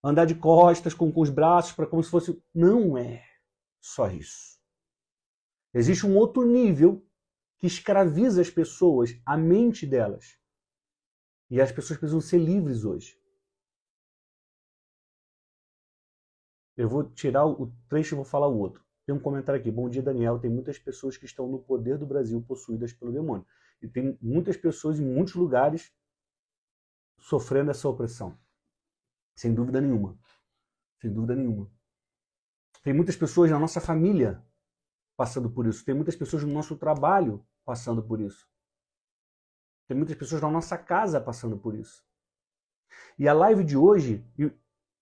andar 0.04 0.26
de 0.26 0.34
costas 0.34 0.92
com, 0.92 1.10
com 1.10 1.22
os 1.22 1.30
braços 1.30 1.72
para 1.72 1.86
como 1.86 2.04
se 2.04 2.10
fosse. 2.10 2.44
Não 2.54 2.98
é 2.98 3.24
só 3.80 4.10
isso. 4.10 4.60
Existe 5.72 6.06
um 6.06 6.16
outro 6.16 6.44
nível 6.44 7.02
que 7.58 7.66
escraviza 7.66 8.42
as 8.42 8.50
pessoas, 8.50 9.18
a 9.24 9.38
mente 9.38 9.86
delas. 9.86 10.41
E 11.52 11.60
as 11.60 11.70
pessoas 11.70 11.98
precisam 11.98 12.18
ser 12.18 12.38
livres 12.38 12.82
hoje. 12.82 13.20
Eu 16.74 16.88
vou 16.88 17.04
tirar 17.04 17.44
o 17.44 17.70
trecho 17.90 18.14
e 18.14 18.16
vou 18.16 18.24
falar 18.24 18.48
o 18.48 18.56
outro. 18.56 18.82
Tem 19.04 19.14
um 19.14 19.20
comentário 19.20 19.60
aqui. 19.60 19.70
Bom 19.70 19.86
dia, 19.86 20.02
Daniel. 20.02 20.38
Tem 20.38 20.50
muitas 20.50 20.78
pessoas 20.78 21.18
que 21.18 21.26
estão 21.26 21.46
no 21.46 21.58
poder 21.58 21.98
do 21.98 22.06
Brasil 22.06 22.40
possuídas 22.40 22.94
pelo 22.94 23.12
demônio. 23.12 23.44
E 23.82 23.86
tem 23.86 24.16
muitas 24.22 24.56
pessoas 24.56 24.98
em 24.98 25.04
muitos 25.04 25.34
lugares 25.34 25.92
sofrendo 27.18 27.70
essa 27.70 27.86
opressão. 27.86 28.40
Sem 29.36 29.52
dúvida 29.54 29.78
nenhuma. 29.78 30.18
Sem 31.02 31.12
dúvida 31.12 31.36
nenhuma. 31.36 31.70
Tem 32.82 32.94
muitas 32.94 33.14
pessoas 33.14 33.50
na 33.50 33.58
nossa 33.58 33.78
família 33.78 34.42
passando 35.18 35.50
por 35.50 35.66
isso. 35.66 35.84
Tem 35.84 35.94
muitas 35.94 36.16
pessoas 36.16 36.44
no 36.44 36.50
nosso 36.54 36.78
trabalho 36.78 37.46
passando 37.62 38.02
por 38.02 38.22
isso. 38.22 38.50
Tem 39.86 39.96
muitas 39.96 40.16
pessoas 40.16 40.40
na 40.40 40.50
nossa 40.50 40.78
casa 40.78 41.20
passando 41.20 41.58
por 41.58 41.74
isso. 41.74 42.04
E 43.18 43.28
a 43.28 43.32
live 43.32 43.64
de 43.64 43.76
hoje, 43.76 44.24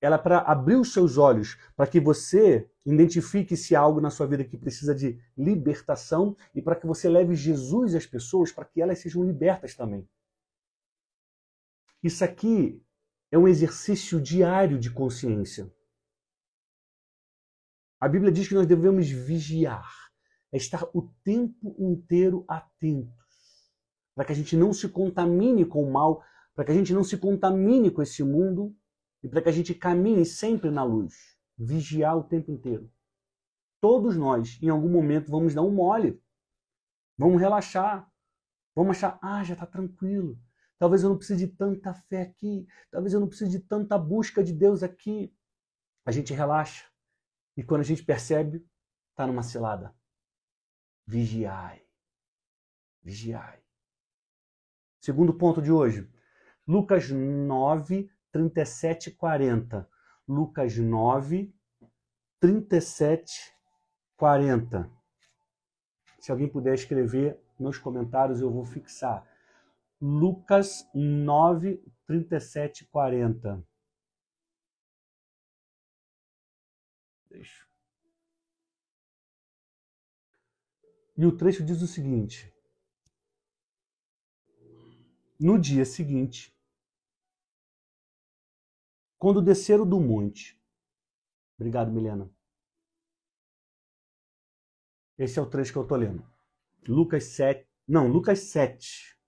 ela 0.01 0.17
é 0.17 0.19
para 0.19 0.39
abrir 0.39 0.77
os 0.77 0.93
seus 0.93 1.19
olhos, 1.19 1.59
para 1.77 1.87
que 1.87 2.01
você 2.01 2.69
identifique 2.85 3.57
se 3.57 3.77
há 3.77 3.81
algo 3.81 4.01
na 4.01 4.11
sua 4.11 4.27
vida 4.27 4.45
que 4.45 4.57
precisa 4.57 4.95
de 4.95 5.21
libertação 5.37 6.37
e 6.55 6.63
para 6.63 6.77
que 6.77 6.87
você 6.87 7.09
leve 7.09 7.35
Jesus 7.35 7.95
às 7.95 8.07
pessoas 8.07 8.51
para 8.51 8.65
que 8.65 8.81
elas 8.81 8.99
sejam 8.99 9.23
libertas 9.23 9.75
também. 9.75 10.09
Isso 12.03 12.25
aqui 12.25 12.83
é 13.31 13.39
um 13.39 13.47
exercício 13.47 14.21
diário 14.21 14.79
de 14.79 14.91
consciência. 14.91 15.71
A 18.01 18.09
Bíblia 18.09 18.33
diz 18.33 18.49
que 18.49 18.55
nós 18.55 18.67
devemos 18.67 19.09
vigiar 19.11 20.11
é 20.53 20.57
estar 20.57 20.85
o 20.95 21.03
tempo 21.23 21.77
inteiro 21.79 22.45
atentos, 22.49 23.20
para 24.21 24.27
que 24.27 24.33
a 24.33 24.37
gente 24.37 24.55
não 24.55 24.71
se 24.71 24.87
contamine 24.87 25.65
com 25.65 25.83
o 25.83 25.91
mal, 25.91 26.23
para 26.55 26.67
que 26.67 26.73
a 26.73 26.75
gente 26.75 26.93
não 26.93 27.03
se 27.03 27.17
contamine 27.17 27.91
com 27.91 28.03
esse 28.03 28.23
mundo 28.23 28.77
e 29.23 29.29
para 29.31 29.41
que 29.41 29.49
a 29.49 29.53
gente 29.53 29.75
caminhe 29.75 30.27
sempre 30.27 30.71
na 30.71 30.85
luz, 30.85 31.39
vigiar 31.57 32.19
o 32.19 32.25
tempo 32.25 32.50
inteiro. 32.50 32.93
Todos 33.81 34.19
nós, 34.19 34.59
em 34.61 34.69
algum 34.69 34.91
momento, 34.91 35.31
vamos 35.31 35.55
dar 35.55 35.62
um 35.62 35.75
mole, 35.75 36.23
vamos 37.17 37.41
relaxar, 37.41 38.12
vamos 38.77 38.91
achar, 38.91 39.19
ah, 39.23 39.43
já 39.43 39.55
está 39.55 39.65
tranquilo. 39.65 40.39
Talvez 40.79 41.03
eu 41.03 41.09
não 41.09 41.17
precise 41.17 41.47
de 41.47 41.57
tanta 41.57 41.95
fé 41.95 42.21
aqui, 42.21 42.67
talvez 42.91 43.15
eu 43.15 43.21
não 43.21 43.27
precise 43.27 43.50
de 43.50 43.61
tanta 43.61 43.97
busca 43.97 44.45
de 44.45 44.53
Deus 44.53 44.83
aqui. 44.83 45.35
A 46.05 46.12
gente 46.12 46.35
relaxa 46.35 46.85
e 47.57 47.65
quando 47.65 47.81
a 47.81 47.85
gente 47.85 48.05
percebe, 48.05 48.62
está 49.12 49.27
numa 49.27 49.43
cilada 49.43 49.95
vigiai. 51.07 51.83
Vigiai. 53.03 53.60
Segundo 55.00 55.33
ponto 55.33 55.62
de 55.62 55.73
hoje, 55.73 56.07
Lucas 56.69 57.11
9, 57.11 58.11
37 58.30 59.09
e 59.09 59.12
40. 59.12 59.88
Lucas 60.28 60.76
9, 60.76 61.52
37, 62.38 63.57
40. 64.16 64.90
Se 66.21 66.30
alguém 66.30 66.49
puder 66.49 66.75
escrever 66.75 67.42
nos 67.59 67.78
comentários, 67.78 68.42
eu 68.42 68.50
vou 68.50 68.64
fixar. 68.64 69.26
Lucas 69.99 70.87
9, 70.95 71.83
37 72.07 72.83
e 72.83 72.87
40. 72.88 73.64
Deixa. 77.30 77.66
E 81.16 81.25
o 81.25 81.37
trecho 81.37 81.64
diz 81.64 81.80
o 81.80 81.87
seguinte: 81.87 82.52
No 85.41 85.59
dia 85.59 85.87
seguinte, 85.87 86.55
quando 89.19 89.41
desceram 89.41 89.89
do 89.89 89.99
monte. 89.99 90.61
Obrigado, 91.57 91.91
Milena. 91.91 92.31
Esse 95.17 95.39
é 95.39 95.43
o 95.43 95.49
trecho 95.49 95.73
que 95.73 95.79
eu 95.79 95.83
estou 95.83 95.97
lendo. 95.97 96.23
Lucas 96.87 97.25
7. 97.25 97.67
Não, 97.89 98.07
Lucas 98.07 98.41
7. 98.41 99.19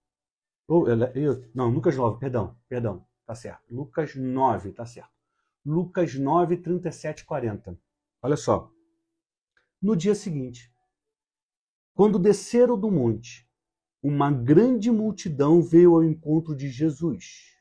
Oh, 0.68 0.86
eu, 0.86 0.98
eu, 1.14 1.50
não, 1.54 1.70
Lucas 1.70 1.96
9, 1.96 2.18
perdão, 2.18 2.58
perdão, 2.68 3.06
tá 3.24 3.34
certo. 3.34 3.62
Lucas 3.74 4.14
9, 4.14 4.72
tá 4.72 4.84
certo. 4.84 5.12
Lucas 5.64 6.14
9, 6.14 6.58
37, 6.58 7.24
40. 7.24 7.78
Olha 8.22 8.36
só. 8.36 8.70
No 9.80 9.96
dia 9.96 10.14
seguinte, 10.14 10.70
quando 11.94 12.18
desceram 12.18 12.78
do 12.78 12.90
monte, 12.90 13.50
uma 14.02 14.32
grande 14.32 14.90
multidão 14.90 15.62
veio 15.62 15.94
ao 15.94 16.02
encontro 16.04 16.56
de 16.56 16.68
Jesus. 16.68 17.52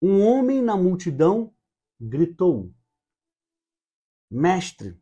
Um 0.00 0.20
homem 0.20 0.62
na 0.62 0.76
multidão 0.76 1.54
gritou: 2.00 2.72
Mestre, 4.30 4.98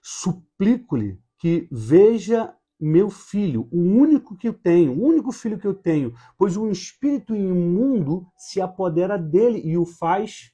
suplico-lhe 0.00 1.20
que 1.38 1.68
veja 1.70 2.56
meu 2.80 3.08
filho, 3.08 3.68
o 3.72 3.78
único 3.78 4.36
que 4.36 4.48
eu 4.48 4.54
tenho, 4.54 4.92
o 4.92 5.04
único 5.04 5.32
filho 5.32 5.58
que 5.58 5.66
eu 5.66 5.74
tenho, 5.74 6.14
pois 6.36 6.56
um 6.56 6.70
espírito 6.70 7.34
imundo 7.34 8.26
se 8.36 8.60
apodera 8.60 9.16
dele 9.16 9.60
e 9.64 9.76
o 9.78 9.86
faz 9.86 10.52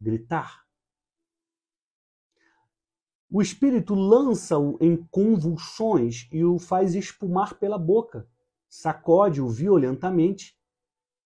gritar. 0.00 0.61
O 3.34 3.40
espírito 3.40 3.94
lança-o 3.94 4.76
em 4.78 4.94
convulsões 4.94 6.28
e 6.30 6.44
o 6.44 6.58
faz 6.58 6.94
espumar 6.94 7.58
pela 7.58 7.78
boca, 7.78 8.28
sacode-o 8.68 9.48
violentamente 9.48 10.54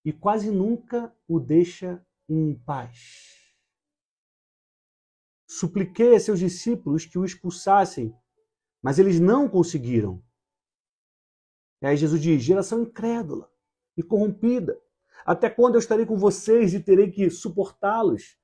e 0.04 0.12
quase 0.12 0.48
nunca 0.52 1.12
o 1.26 1.40
deixa 1.40 2.00
em 2.28 2.54
paz. 2.54 3.34
Supliquei 5.48 6.14
a 6.14 6.20
seus 6.20 6.38
discípulos 6.38 7.04
que 7.04 7.18
o 7.18 7.25
expulsassem, 7.25 8.16
mas 8.80 9.00
eles 9.00 9.18
não 9.18 9.48
conseguiram. 9.48 10.22
E 11.82 11.86
aí 11.88 11.96
Jesus 11.96 12.22
diz: 12.22 12.40
geração 12.40 12.82
incrédula 12.82 13.50
e 13.96 14.02
corrompida, 14.04 14.80
até 15.25 15.50
quando 15.50 15.75
eu 15.75 15.80
estarei 15.80 16.06
com 16.06 16.16
vocês 16.16 16.72
e 16.72 16.78
terei 16.78 17.10
que 17.10 17.28
suportá-los? 17.30 18.38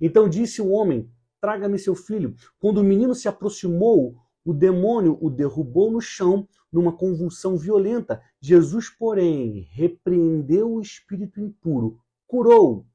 Então 0.00 0.28
disse 0.28 0.62
o 0.62 0.68
homem: 0.68 1.12
Traga-me 1.40 1.78
seu 1.78 1.94
filho. 1.94 2.34
Quando 2.58 2.78
o 2.78 2.84
menino 2.84 3.14
se 3.14 3.28
aproximou, 3.28 4.16
o 4.44 4.52
demônio 4.52 5.18
o 5.20 5.30
derrubou 5.30 5.90
no 5.90 6.00
chão 6.00 6.48
numa 6.72 6.92
convulsão 6.92 7.56
violenta. 7.56 8.22
Jesus, 8.40 8.88
porém, 8.88 9.68
repreendeu 9.70 10.72
o 10.72 10.80
espírito 10.80 11.40
impuro, 11.40 12.00
curou 12.26 12.86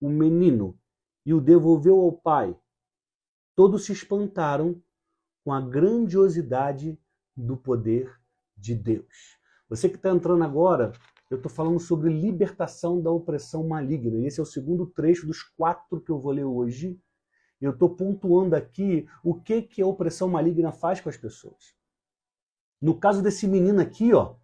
o 0.00 0.08
menino 0.08 0.78
e 1.24 1.34
o 1.34 1.40
devolveu 1.40 2.00
ao 2.00 2.12
pai. 2.12 2.56
Todos 3.54 3.84
se 3.84 3.92
espantaram 3.92 4.80
com 5.44 5.52
a 5.52 5.60
grandiosidade 5.60 6.98
do 7.36 7.56
poder 7.56 8.10
de 8.56 8.74
Deus. 8.74 9.38
Você 9.68 9.88
que 9.88 9.96
está 9.96 10.10
entrando 10.10 10.44
agora, 10.44 10.92
eu 11.30 11.36
estou 11.36 11.50
falando 11.50 11.78
sobre 11.78 12.12
libertação 12.12 13.00
da 13.00 13.10
opressão 13.10 13.66
maligna. 13.66 14.18
E 14.18 14.26
esse 14.26 14.40
é 14.40 14.42
o 14.42 14.46
segundo 14.46 14.86
trecho 14.86 15.26
dos 15.26 15.42
quatro 15.42 16.00
que 16.00 16.10
eu 16.10 16.18
vou 16.18 16.32
ler 16.32 16.44
hoje. 16.44 16.98
Eu 17.60 17.72
estou 17.72 17.90
pontuando 17.90 18.56
aqui 18.56 19.06
o 19.22 19.34
que, 19.34 19.60
que 19.60 19.82
a 19.82 19.86
opressão 19.86 20.28
maligna 20.28 20.72
faz 20.72 21.00
com 21.00 21.08
as 21.08 21.16
pessoas. 21.16 21.74
No 22.80 22.98
caso 22.98 23.22
desse 23.22 23.46
menino 23.46 23.80
aqui, 23.80 24.14
ó, 24.14 24.34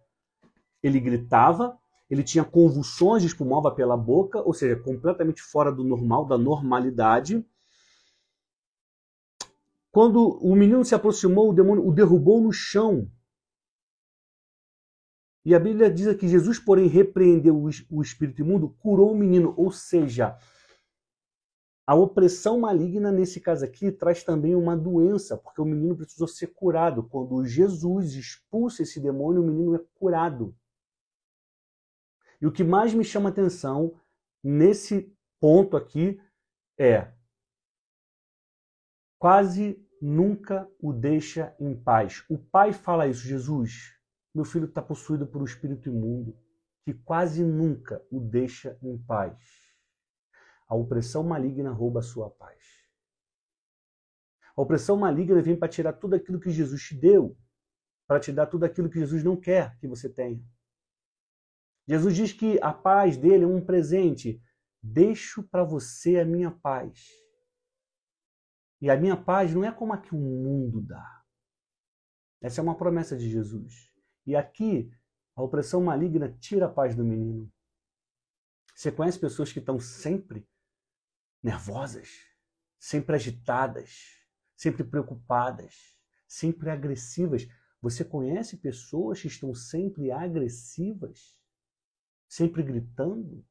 ele 0.83 0.99
gritava, 0.99 1.77
ele 2.09 2.23
tinha 2.23 2.43
convulsões, 2.43 3.23
espumava 3.23 3.71
pela 3.71 3.97
boca, 3.97 4.39
ou 4.41 4.53
seja, 4.53 4.75
completamente 4.75 5.41
fora 5.41 5.71
do 5.71 5.83
normal, 5.83 6.25
da 6.25 6.37
normalidade. 6.37 7.43
Quando 9.91 10.37
o 10.37 10.55
menino 10.55 10.85
se 10.85 10.93
aproximou, 10.93 11.49
o 11.49 11.53
demônio 11.53 11.85
o 11.85 11.91
derrubou 11.91 12.39
no 12.39 12.51
chão. 12.51 13.09
E 15.43 15.55
a 15.55 15.59
Bíblia 15.59 15.89
diz 15.89 16.13
que 16.17 16.27
Jesus, 16.27 16.59
porém, 16.59 16.87
repreendeu 16.87 17.67
o 17.89 18.01
espírito 18.01 18.41
imundo, 18.41 18.69
curou 18.79 19.11
o 19.11 19.17
menino. 19.17 19.53
Ou 19.57 19.71
seja, 19.71 20.37
a 21.87 21.95
opressão 21.95 22.59
maligna, 22.59 23.13
nesse 23.13 23.39
caso 23.39 23.63
aqui, 23.63 23.93
traz 23.93 24.21
também 24.21 24.53
uma 24.53 24.75
doença, 24.75 25.37
porque 25.37 25.61
o 25.61 25.65
menino 25.65 25.95
precisou 25.95 26.27
ser 26.27 26.47
curado. 26.47 27.01
Quando 27.01 27.45
Jesus 27.45 28.13
expulsa 28.13 28.83
esse 28.83 28.99
demônio, 28.99 29.41
o 29.41 29.45
menino 29.45 29.73
é 29.73 29.79
curado. 29.95 30.53
E 32.41 32.45
o 32.45 32.51
que 32.51 32.61
mais 32.61 32.93
me 32.93 33.05
chama 33.05 33.29
atenção 33.29 33.97
nesse 34.43 35.15
ponto 35.39 35.77
aqui 35.77 36.19
é 36.77 37.13
quase 39.17 39.81
nunca 40.01 40.69
o 40.81 40.91
deixa 40.91 41.55
em 41.57 41.73
paz. 41.73 42.25
O 42.29 42.37
pai 42.37 42.73
fala 42.73 43.07
isso, 43.07 43.21
Jesus, 43.21 43.97
meu 44.35 44.43
filho 44.43 44.65
está 44.65 44.81
possuído 44.81 45.25
por 45.25 45.41
um 45.41 45.45
espírito 45.45 45.87
imundo 45.87 46.37
que 46.83 46.93
quase 46.93 47.45
nunca 47.45 48.05
o 48.11 48.19
deixa 48.19 48.77
em 48.83 48.97
paz. 48.97 49.66
A 50.67 50.75
opressão 50.75 51.23
maligna 51.23 51.71
rouba 51.71 51.99
a 51.99 52.03
sua 52.03 52.29
paz. 52.29 52.61
A 54.55 54.61
opressão 54.61 54.97
maligna 54.97 55.41
vem 55.41 55.57
para 55.57 55.69
tirar 55.69 55.93
tudo 55.93 56.15
aquilo 56.15 56.39
que 56.39 56.49
Jesus 56.49 56.81
te 56.81 56.95
deu, 56.95 57.37
para 58.07 58.19
te 58.19 58.31
dar 58.31 58.47
tudo 58.47 58.65
aquilo 58.65 58.89
que 58.89 58.99
Jesus 58.99 59.23
não 59.23 59.35
quer 59.37 59.77
que 59.79 59.87
você 59.87 60.09
tenha. 60.09 60.43
Jesus 61.87 62.15
diz 62.15 62.33
que 62.33 62.59
a 62.61 62.73
paz 62.73 63.15
dele 63.15 63.45
é 63.45 63.47
um 63.47 63.63
presente. 63.63 64.41
Deixo 64.81 65.43
para 65.43 65.63
você 65.63 66.19
a 66.19 66.25
minha 66.25 66.51
paz. 66.51 67.07
E 68.81 68.89
a 68.89 68.97
minha 68.97 69.15
paz 69.15 69.53
não 69.53 69.63
é 69.63 69.71
como 69.71 69.93
a 69.93 69.97
que 69.97 70.13
o 70.13 70.19
mundo 70.19 70.81
dá. 70.81 71.23
Essa 72.41 72.61
é 72.61 72.63
uma 72.63 72.77
promessa 72.77 73.15
de 73.15 73.29
Jesus. 73.29 73.91
E 74.25 74.35
aqui, 74.35 74.91
a 75.35 75.41
opressão 75.41 75.81
maligna 75.81 76.35
tira 76.39 76.65
a 76.65 76.69
paz 76.69 76.95
do 76.95 77.05
menino. 77.05 77.51
Você 78.75 78.91
conhece 78.91 79.19
pessoas 79.19 79.51
que 79.51 79.59
estão 79.59 79.79
sempre 79.79 80.47
nervosas, 81.41 82.09
sempre 82.79 83.15
agitadas, 83.15 84.17
sempre 84.55 84.83
preocupadas, 84.83 85.97
sempre 86.27 86.69
agressivas? 86.69 87.47
Você 87.81 88.03
conhece 88.03 88.57
pessoas 88.57 89.21
que 89.21 89.27
estão 89.27 89.53
sempre 89.53 90.11
agressivas, 90.11 91.37
sempre 92.27 92.63
gritando, 92.63 93.45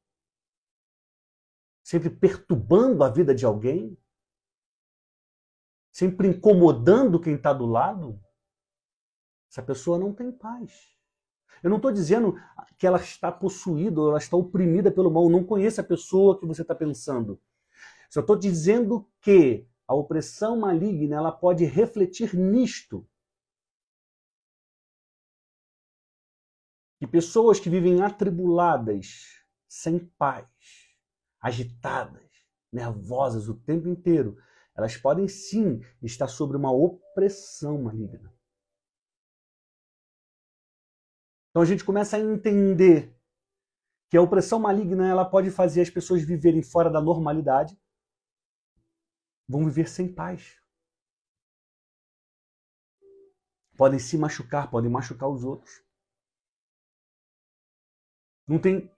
sempre 1.83 2.09
perturbando 2.09 3.03
a 3.03 3.09
vida 3.09 3.33
de 3.33 3.45
alguém, 3.45 3.97
sempre 5.91 6.27
incomodando 6.27 7.19
quem 7.19 7.35
está 7.35 7.53
do 7.53 7.65
lado? 7.65 8.21
Essa 9.49 9.63
pessoa 9.63 9.97
não 9.97 10.13
tem 10.13 10.31
paz. 10.31 10.95
Eu 11.63 11.69
não 11.69 11.77
estou 11.77 11.91
dizendo 11.91 12.35
que 12.77 12.85
ela 12.85 12.99
está 12.99 13.31
possuída 13.31 13.99
ou 13.99 14.09
ela 14.09 14.17
está 14.17 14.37
oprimida 14.37 14.91
pelo 14.91 15.09
mal. 15.09 15.23
Eu 15.23 15.29
não 15.29 15.43
conheço 15.43 15.81
a 15.81 15.83
pessoa 15.83 16.39
que 16.39 16.45
você 16.45 16.61
está 16.61 16.75
pensando. 16.75 17.41
Só 18.09 18.21
estou 18.21 18.37
dizendo 18.37 19.09
que 19.21 19.67
a 19.87 19.93
opressão 19.93 20.57
maligna 20.57 21.15
ela 21.15 21.31
pode 21.31 21.65
refletir 21.65 22.35
nisto. 22.35 23.07
Que 26.99 27.07
pessoas 27.07 27.59
que 27.59 27.69
vivem 27.69 28.01
atribuladas, 28.01 29.43
sem 29.67 29.99
paz, 30.17 30.47
agitadas, 31.39 32.27
nervosas 32.71 33.47
o 33.47 33.55
tempo 33.55 33.87
inteiro, 33.87 34.37
elas 34.75 34.97
podem 34.97 35.27
sim 35.27 35.81
estar 36.01 36.27
sobre 36.27 36.57
uma 36.57 36.71
opressão 36.71 37.81
maligna. 37.81 38.33
Então 41.49 41.61
a 41.61 41.65
gente 41.65 41.83
começa 41.83 42.17
a 42.17 42.19
entender 42.19 43.15
que 44.09 44.17
a 44.17 44.21
opressão 44.21 44.59
maligna 44.59 45.07
ela 45.07 45.25
pode 45.25 45.49
fazer 45.49 45.81
as 45.81 45.89
pessoas 45.89 46.23
viverem 46.23 46.61
fora 46.61 46.89
da 46.89 47.01
normalidade, 47.01 47.77
vão 49.47 49.65
viver 49.65 49.87
sem 49.87 50.11
paz. 50.11 50.61
Podem 53.77 53.99
se 53.99 54.17
machucar, 54.17 54.69
podem 54.69 54.89
machucar 54.89 55.29
os 55.29 55.43
outros. 55.43 55.83
Não 58.47 58.59
tem, 58.59 58.91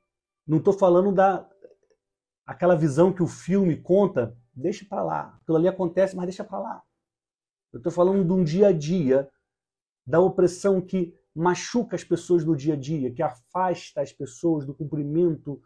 não 0.47 0.57
estou 0.57 0.73
falando 0.73 1.12
da 1.13 1.49
aquela 2.45 2.75
visão 2.75 3.13
que 3.13 3.21
o 3.21 3.27
filme 3.27 3.79
conta, 3.79 4.35
deixa 4.53 4.85
para 4.85 5.03
lá. 5.03 5.39
Aquilo 5.41 5.57
ali 5.57 5.67
acontece, 5.67 6.15
mas 6.15 6.25
deixa 6.25 6.43
para 6.43 6.59
lá. 6.59 6.83
Eu 7.71 7.77
estou 7.77 7.91
falando 7.91 8.25
de 8.25 8.33
um 8.33 8.43
dia 8.43 8.69
a 8.69 8.71
dia 8.71 9.29
da 10.05 10.19
opressão 10.19 10.81
que 10.81 11.13
machuca 11.35 11.95
as 11.95 12.03
pessoas 12.03 12.43
no 12.43 12.55
dia 12.55 12.73
a 12.73 12.77
dia, 12.77 13.13
que 13.13 13.21
afasta 13.21 14.01
as 14.01 14.12
pessoas 14.12 14.65
do 14.65 14.73
cumprimento 14.73 15.62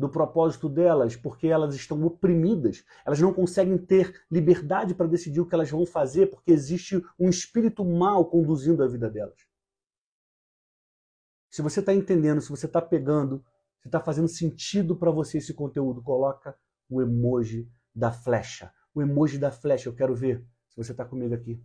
do 0.00 0.08
propósito 0.08 0.66
delas, 0.66 1.14
porque 1.14 1.46
elas 1.46 1.74
estão 1.74 2.02
oprimidas, 2.04 2.82
elas 3.04 3.20
não 3.20 3.34
conseguem 3.34 3.76
ter 3.76 4.24
liberdade 4.30 4.94
para 4.94 5.06
decidir 5.06 5.40
o 5.40 5.46
que 5.46 5.54
elas 5.54 5.70
vão 5.70 5.84
fazer, 5.84 6.30
porque 6.30 6.50
existe 6.50 7.04
um 7.18 7.28
espírito 7.28 7.84
mal 7.84 8.24
conduzindo 8.24 8.82
a 8.82 8.88
vida 8.88 9.10
delas. 9.10 9.46
Se 11.50 11.60
você 11.60 11.80
está 11.80 11.92
entendendo, 11.92 12.40
se 12.40 12.48
você 12.48 12.64
está 12.64 12.80
pegando, 12.80 13.44
se 13.78 13.88
está 13.88 14.00
fazendo 14.00 14.26
sentido 14.26 14.96
para 14.96 15.10
você 15.10 15.36
esse 15.36 15.52
conteúdo, 15.52 16.02
coloca 16.02 16.56
o 16.88 17.02
emoji 17.02 17.70
da 17.94 18.10
flecha. 18.10 18.72
O 18.94 19.02
emoji 19.02 19.36
da 19.36 19.50
flecha, 19.50 19.90
eu 19.90 19.94
quero 19.94 20.14
ver 20.14 20.42
se 20.70 20.76
você 20.78 20.92
está 20.92 21.04
comigo 21.04 21.34
aqui. 21.34 21.62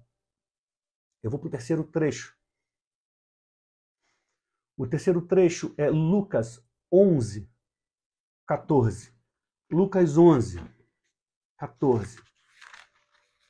Eu 1.23 1.31
vou 1.31 1.39
para 1.39 1.47
o 1.47 1.51
terceiro 1.51 1.85
trecho. 1.85 2.35
O 4.75 4.85
terceiro 4.85 5.21
trecho 5.21 5.73
é 5.77 5.89
Lucas 5.89 6.61
11, 6.91 7.49
14. 8.47 9.13
Lucas 9.71 10.17
11, 10.17 10.59
14. 11.57 12.17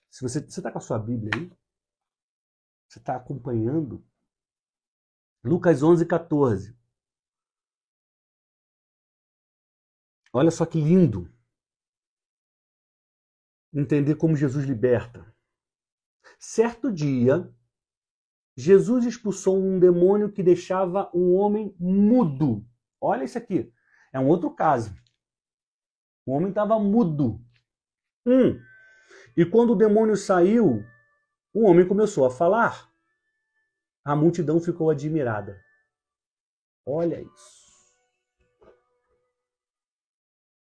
Se 0.10 0.22
você 0.22 0.40
está 0.40 0.72
com 0.72 0.78
a 0.78 0.82
sua 0.82 0.98
Bíblia 0.98 1.32
aí, 1.36 1.52
você 2.88 3.00
está 3.00 3.18
acompanhando. 3.18 4.06
Lucas 5.44 5.84
11, 5.84 6.06
14. 6.06 6.78
Olha 10.32 10.52
só 10.52 10.66
que 10.66 10.80
lindo 10.80 11.34
entender 13.74 14.16
como 14.16 14.38
Jesus 14.38 14.66
liberta. 14.66 15.36
Certo 16.40 16.92
dia, 16.92 17.54
Jesus 18.58 19.06
expulsou 19.06 19.62
um 19.62 19.78
demônio 19.78 20.32
que 20.32 20.42
deixava 20.42 21.12
um 21.14 21.36
homem 21.36 21.76
mudo. 21.78 22.66
Olha 23.02 23.26
isso 23.26 23.38
aqui. 23.38 23.72
É 24.16 24.20
um 24.20 24.30
outro 24.30 24.50
caso. 24.50 24.96
O 26.26 26.32
homem 26.32 26.48
estava 26.48 26.80
mudo. 26.80 27.38
Um. 28.26 28.58
E 29.36 29.46
quando 29.46 29.74
o 29.74 29.76
demônio 29.76 30.16
saiu, 30.16 30.86
o 31.54 31.66
homem 31.66 31.86
começou 31.86 32.26
a 32.26 32.32
falar. 32.32 32.90
A 34.06 34.16
multidão 34.16 34.62
ficou 34.62 34.90
admirada. 34.90 35.62
Olha 36.86 37.22
isso. 37.22 37.66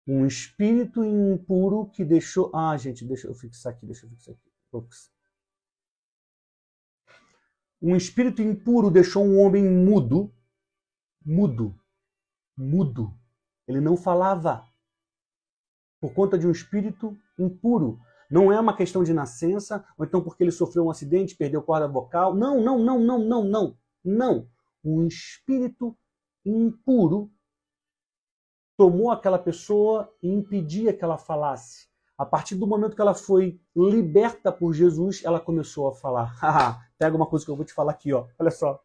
Um 0.06 0.26
espírito 0.26 1.02
impuro 1.06 1.89
que 1.91 2.04
deixou. 2.04 2.54
Ah, 2.54 2.76
gente, 2.76 3.06
deixa 3.06 3.26
eu 3.26 3.34
fixar 3.34 3.72
aqui, 3.72 3.86
deixa 3.86 4.06
eu 4.06 4.10
fixar 4.10 4.36
aqui. 4.36 4.52
Um 7.82 7.96
espírito 7.96 8.41
impuro 8.41 8.91
deixou 8.91 9.26
um 9.26 9.39
homem 9.39 9.63
mudo, 9.63 10.36
mudo, 11.26 11.74
mudo. 12.58 13.18
Ele 13.67 13.82
não 13.82 13.97
falava 13.97 14.65
por 15.99 16.13
conta 16.13 16.38
de 16.38 16.47
um 16.47 16.51
espírito 16.51 17.17
impuro. 17.38 17.99
Não 18.30 18.51
é 18.51 18.60
uma 18.60 18.75
questão 18.75 19.04
de 19.04 19.13
nascença, 19.13 19.86
ou 19.97 20.06
então 20.06 20.21
porque 20.21 20.43
ele 20.43 20.51
sofreu 20.51 20.86
um 20.86 20.89
acidente, 20.89 21.36
perdeu 21.36 21.62
corda 21.62 21.88
vocal. 21.88 22.36
Não, 22.36 22.62
não, 22.62 22.80
não, 22.80 22.99
não, 22.99 23.19
não, 23.19 23.43
não. 23.43 23.78
Não. 24.04 24.47
Um 24.84 25.08
espírito 25.08 25.97
impuro 26.45 27.32
tomou 28.78 29.12
aquela 29.12 29.39
pessoa 29.39 30.13
e 30.21 30.30
impedia 30.30 30.93
que 30.93 31.04
ela 31.04 31.17
falasse. 31.17 31.88
A 32.17 32.25
partir 32.25 32.56
do 32.56 32.67
momento 32.67 32.95
que 32.95 33.01
ela 33.01 33.13
foi 33.13 33.60
liberta 33.75 34.51
por 34.51 34.73
Jesus, 34.73 35.23
ela 35.23 35.39
começou 35.39 35.88
a 35.88 35.93
falar. 35.93 36.34
Pega 36.97 37.15
uma 37.15 37.25
coisa 37.25 37.43
que 37.43 37.51
eu 37.51 37.56
vou 37.56 37.65
te 37.65 37.73
falar 37.73 37.91
aqui, 37.91 38.13
ó. 38.13 38.28
Olha 38.39 38.51
só. 38.51 38.82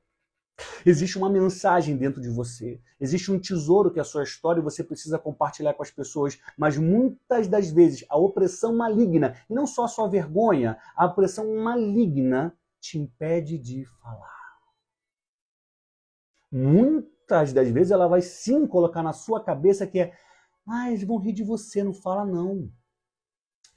Existe 0.84 1.18
uma 1.18 1.30
mensagem 1.30 1.96
dentro 1.96 2.20
de 2.20 2.28
você. 2.28 2.80
Existe 3.00 3.30
um 3.30 3.38
tesouro 3.38 3.90
que 3.90 3.98
é 3.98 4.02
a 4.02 4.04
sua 4.04 4.22
história 4.22 4.60
e 4.60 4.64
você 4.64 4.82
precisa 4.82 5.18
compartilhar 5.18 5.74
com 5.74 5.82
as 5.82 5.90
pessoas. 5.90 6.38
Mas 6.56 6.76
muitas 6.76 7.48
das 7.48 7.70
vezes 7.70 8.04
a 8.08 8.16
opressão 8.16 8.74
maligna, 8.76 9.36
e 9.48 9.54
não 9.54 9.66
só 9.66 9.84
a 9.84 9.88
sua 9.88 10.08
vergonha, 10.08 10.78
a 10.96 11.06
opressão 11.06 11.54
maligna 11.56 12.56
te 12.80 12.98
impede 12.98 13.58
de 13.58 13.84
falar. 14.02 14.40
Muitas 16.50 17.52
das 17.52 17.68
vezes 17.68 17.92
ela 17.92 18.08
vai 18.08 18.22
sim 18.22 18.66
colocar 18.66 19.02
na 19.02 19.12
sua 19.12 19.42
cabeça 19.42 19.86
que 19.86 20.00
é, 20.00 20.12
eles 20.88 21.04
vão 21.04 21.18
rir 21.18 21.32
de 21.32 21.44
você, 21.44 21.82
não 21.84 21.92
fala 21.92 22.24
não. 22.24 22.70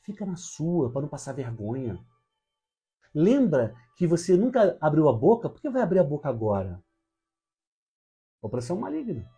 Fica 0.02 0.26
na 0.26 0.36
sua, 0.36 0.92
para 0.92 1.02
não 1.02 1.10
passar 1.10 1.34
vergonha. 1.34 2.04
Lembra 3.14 3.76
que 3.96 4.08
você 4.08 4.36
nunca 4.36 4.78
abriu 4.82 5.08
a 5.08 5.14
boca? 5.14 5.50
Por 5.50 5.62
que 5.62 5.70
vai 5.70 5.82
abrir 5.82 6.00
a 6.00 6.04
boca 6.04 6.28
agora? 6.28 6.84
Opressão 8.42 8.78
maligna. 8.78 9.30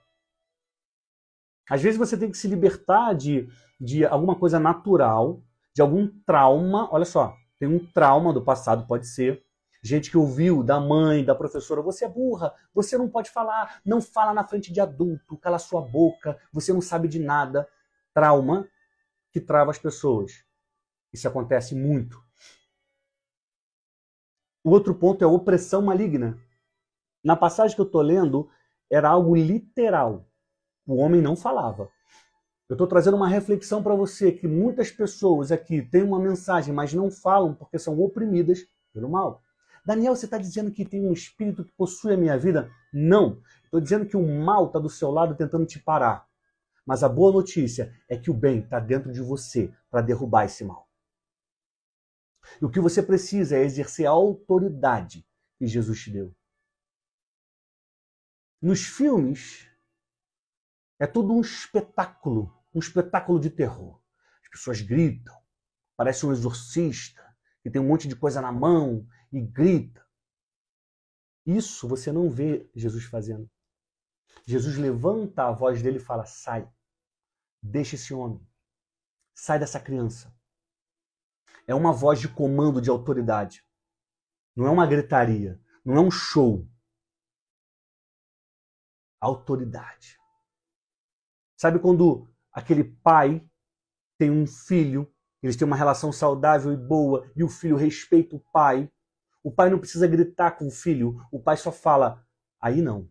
Às 1.70 1.82
vezes 1.82 1.98
você 1.98 2.18
tem 2.18 2.32
que 2.32 2.38
se 2.38 2.48
libertar 2.48 3.14
de, 3.14 3.50
de 3.80 4.06
alguma 4.06 4.36
coisa 4.38 4.60
natural, 4.60 5.42
de 5.74 5.82
algum 5.82 6.08
trauma. 6.26 6.88
Olha 6.92 7.06
só, 7.06 7.36
tem 7.60 7.68
um 7.68 7.86
trauma 7.92 8.32
do 8.32 8.44
passado, 8.44 8.88
pode 8.88 9.08
ser. 9.08 9.44
Gente 9.84 10.10
que 10.10 10.18
ouviu 10.18 10.64
da 10.64 10.80
mãe, 10.80 11.24
da 11.24 11.36
professora, 11.36 11.82
você 11.82 12.06
é 12.06 12.10
burra, 12.10 12.52
você 12.74 12.98
não 12.98 13.08
pode 13.08 13.30
falar, 13.30 13.82
não 13.86 14.02
fala 14.02 14.34
na 14.34 14.48
frente 14.48 14.74
de 14.74 14.82
adulto, 14.82 15.38
cala 15.38 15.60
sua 15.60 15.82
boca, 15.82 16.40
você 16.52 16.74
não 16.74 16.82
sabe 16.82 17.08
de 17.08 17.20
nada. 17.20 17.68
Trauma 18.12 18.68
que 19.32 19.40
trava 19.40 19.70
as 19.70 19.78
pessoas. 19.78 20.44
Isso 21.14 21.28
acontece 21.28 21.76
muito. 21.76 22.25
O 24.66 24.72
outro 24.72 24.96
ponto 24.96 25.24
é 25.24 25.28
opressão 25.28 25.80
maligna. 25.80 26.40
Na 27.24 27.36
passagem 27.36 27.76
que 27.76 27.82
eu 27.82 27.86
estou 27.86 28.02
lendo, 28.02 28.50
era 28.90 29.08
algo 29.08 29.36
literal. 29.36 30.26
O 30.88 30.96
homem 30.96 31.22
não 31.22 31.36
falava. 31.36 31.88
Eu 32.68 32.74
estou 32.74 32.88
trazendo 32.88 33.16
uma 33.16 33.28
reflexão 33.28 33.84
para 33.84 33.94
você 33.94 34.32
que 34.32 34.48
muitas 34.48 34.90
pessoas 34.90 35.52
aqui 35.52 35.84
têm 35.84 36.02
uma 36.02 36.20
mensagem, 36.20 36.74
mas 36.74 36.96
não 36.96 37.12
falam 37.12 37.54
porque 37.54 37.78
são 37.78 38.00
oprimidas 38.02 38.66
pelo 38.92 39.08
mal. 39.08 39.44
Daniel, 39.86 40.16
você 40.16 40.26
está 40.26 40.40
dizendo 40.40 40.72
que 40.72 40.84
tem 40.84 41.08
um 41.08 41.14
espírito 41.14 41.64
que 41.64 41.72
possui 41.74 42.16
a 42.16 42.18
minha 42.18 42.36
vida? 42.36 42.72
Não. 42.92 43.40
Estou 43.66 43.80
dizendo 43.80 44.08
que 44.08 44.18
o 44.18 44.28
mal 44.28 44.66
está 44.66 44.80
do 44.80 44.90
seu 44.90 45.12
lado 45.12 45.36
tentando 45.36 45.68
te 45.68 45.78
parar. 45.78 46.26
Mas 46.84 47.04
a 47.04 47.10
boa 47.10 47.32
notícia 47.32 47.94
é 48.10 48.18
que 48.18 48.32
o 48.32 48.34
bem 48.34 48.62
está 48.62 48.80
dentro 48.80 49.12
de 49.12 49.22
você 49.22 49.72
para 49.92 50.02
derrubar 50.02 50.46
esse 50.46 50.66
mal. 50.66 50.85
E 52.62 52.66
o 52.66 52.70
que 52.70 52.80
você 52.80 53.02
precisa 53.02 53.58
é 53.58 53.64
exercer 53.64 54.06
a 54.06 54.12
autoridade 54.12 55.28
que 55.58 55.68
Jesus 55.68 56.02
te 56.02 56.12
deu. 56.12 56.36
Nos 58.62 58.86
filmes, 58.86 59.70
é 61.00 61.06
tudo 61.06 61.34
um 61.34 61.42
espetáculo, 61.42 62.58
um 62.74 62.80
espetáculo 62.80 63.40
de 63.40 63.50
terror. 63.50 64.02
As 64.42 64.50
pessoas 64.50 64.82
gritam, 64.82 65.36
parece 65.96 66.26
um 66.26 66.32
exorcista 66.32 67.24
que 67.62 67.70
tem 67.70 67.82
um 67.82 67.88
monte 67.88 68.08
de 68.08 68.16
coisa 68.16 68.42
na 68.42 68.52
mão 68.52 69.08
e 69.32 69.42
grita. 69.42 70.06
Isso 71.46 71.88
você 71.88 72.12
não 72.12 72.30
vê 72.30 72.70
Jesus 72.76 73.04
fazendo. 73.06 73.50
Jesus 74.46 74.78
levanta 74.78 75.48
a 75.48 75.52
voz 75.52 75.82
dele 75.82 75.98
e 75.98 76.02
fala: 76.02 76.26
sai, 76.26 76.70
deixa 77.62 77.96
esse 77.96 78.14
homem, 78.14 78.46
sai 79.34 79.60
dessa 79.60 79.80
criança 79.80 80.35
é 81.68 81.74
uma 81.74 81.92
voz 81.92 82.20
de 82.20 82.28
comando, 82.28 82.82
de 82.82 82.90
autoridade. 82.90 83.66
Não 84.56 84.66
é 84.68 84.70
uma 84.70 84.86
gritaria, 84.86 85.60
não 85.84 85.96
é 85.96 86.00
um 86.00 86.12
show. 86.12 86.68
Autoridade. 89.20 90.18
Sabe 91.58 91.80
quando 91.80 92.28
aquele 92.52 92.84
pai 92.84 93.48
tem 94.18 94.30
um 94.30 94.46
filho, 94.46 95.12
eles 95.42 95.56
têm 95.56 95.66
uma 95.66 95.76
relação 95.76 96.12
saudável 96.12 96.72
e 96.72 96.78
boa, 96.78 97.32
e 97.36 97.44
o 97.44 97.50
filho 97.50 97.76
respeita 97.76 98.36
o 98.36 98.40
pai? 98.52 98.92
O 99.44 99.52
pai 99.52 99.70
não 99.70 99.80
precisa 99.80 100.08
gritar 100.08 100.52
com 100.52 100.68
o 100.68 100.72
filho, 100.72 101.20
o 101.32 101.42
pai 101.42 101.58
só 101.58 101.72
fala: 101.72 102.26
aí 102.60 102.82
não, 102.82 103.10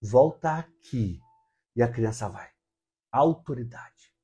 volta 0.00 0.56
aqui. 0.58 1.20
E 1.74 1.82
a 1.82 1.92
criança 1.92 2.28
vai. 2.28 2.48
Autoridade. 3.12 4.14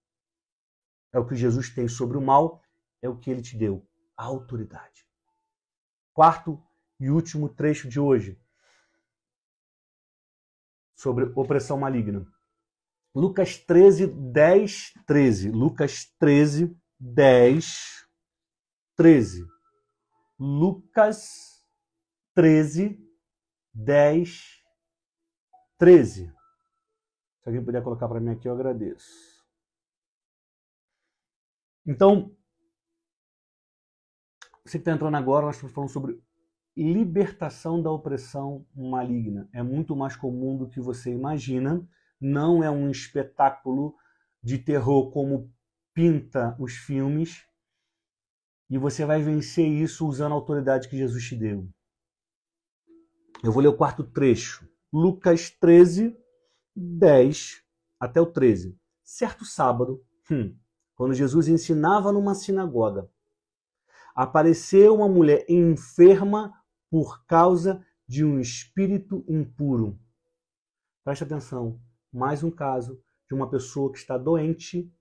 É 1.13 1.19
o 1.19 1.27
que 1.27 1.37
Jesus 1.37 1.69
tem 1.69 1.87
sobre 1.87 2.17
o 2.17 2.23
mal 2.23 2.63
é 3.03 3.09
o 3.09 3.19
que 3.19 3.31
ele 3.31 3.43
te 3.43 3.57
deu, 3.57 3.87
a 4.17 4.25
autoridade. 4.25 5.07
Quarto 6.15 6.63
e 7.01 7.11
último 7.11 7.49
trecho 7.49 7.89
de 7.89 7.99
hoje, 7.99 8.41
sobre 10.95 11.25
opressão 11.35 11.77
maligna. 11.77 12.25
Lucas 13.13 13.59
13, 13.59 14.07
10, 14.07 14.95
13. 15.05 15.51
Lucas 15.51 16.07
13, 16.19 16.75
10, 16.99 18.09
13. 18.97 19.47
Lucas 20.39 21.67
13, 22.35 22.99
10, 23.75 24.63
13. 25.77 26.27
Se 27.43 27.49
alguém 27.49 27.65
puder 27.65 27.83
colocar 27.83 28.09
para 28.09 28.21
mim 28.21 28.31
aqui, 28.31 28.49
eu 28.49 28.53
agradeço. 28.53 29.45
Então, 31.85 32.35
você 34.65 34.79
que 34.79 34.83
está 34.83 34.93
entrando 34.93 35.17
agora, 35.17 35.47
nós 35.47 35.57
estamos 35.57 35.75
falando 35.75 35.91
sobre 35.91 36.23
libertação 36.77 37.83
da 37.83 37.91
opressão 37.91 38.65
maligna. 38.75 39.49
É 39.53 39.63
muito 39.63 39.95
mais 39.97 40.17
comum 40.17 40.57
do 40.57 40.69
que 40.69 40.81
você 40.81 41.11
imagina. 41.11 41.87
Não 42.21 42.63
é 42.63 42.71
um 42.71 42.91
espetáculo 42.91 43.95
de 44.43 44.59
terror 44.59 45.11
como 45.11 45.53
pinta 45.93 46.57
os 46.59 46.75
filmes. 46.75 47.45
E 48.71 48.79
você 48.79 49.05
vai 49.05 49.21
vencer 49.21 49.67
isso 49.67 50.07
usando 50.07 50.33
a 50.33 50.37
autoridade 50.37 50.89
que 50.89 50.97
Jesus 50.97 51.25
te 51.25 51.37
deu. 51.37 51.69
Eu 53.43 53.53
vou 53.53 53.63
ler 53.63 53.69
o 53.69 53.77
quarto 53.77 54.05
trecho. 54.05 54.67
Lucas 54.93 55.51
13, 55.51 56.17
10 56.75 57.63
até 57.99 58.21
o 58.21 58.27
13. 58.27 58.79
Certo 59.03 59.45
sábado, 59.45 60.03
hum, 60.31 60.57
quando 60.95 61.15
Jesus 61.15 61.49
ensinava 61.49 62.13
numa 62.13 62.35
sinagoga, 62.35 63.11
apareceu 64.15 64.95
uma 64.95 65.09
mulher 65.09 65.45
enferma 65.49 66.53
por 66.91 67.25
causa 67.27 67.85
de 68.07 68.25
um 68.25 68.39
espírito 68.39 69.25
impuro. 69.29 69.99
Preste 71.05 71.25
atenção, 71.25 71.81
mais 72.13 72.45
um 72.45 72.51
caso 72.51 73.01
de 73.29 73.35
uma 73.35 73.49
pessoa 73.49 73.91
que 73.91 73.99
está 73.99 74.19
doente, 74.19 74.93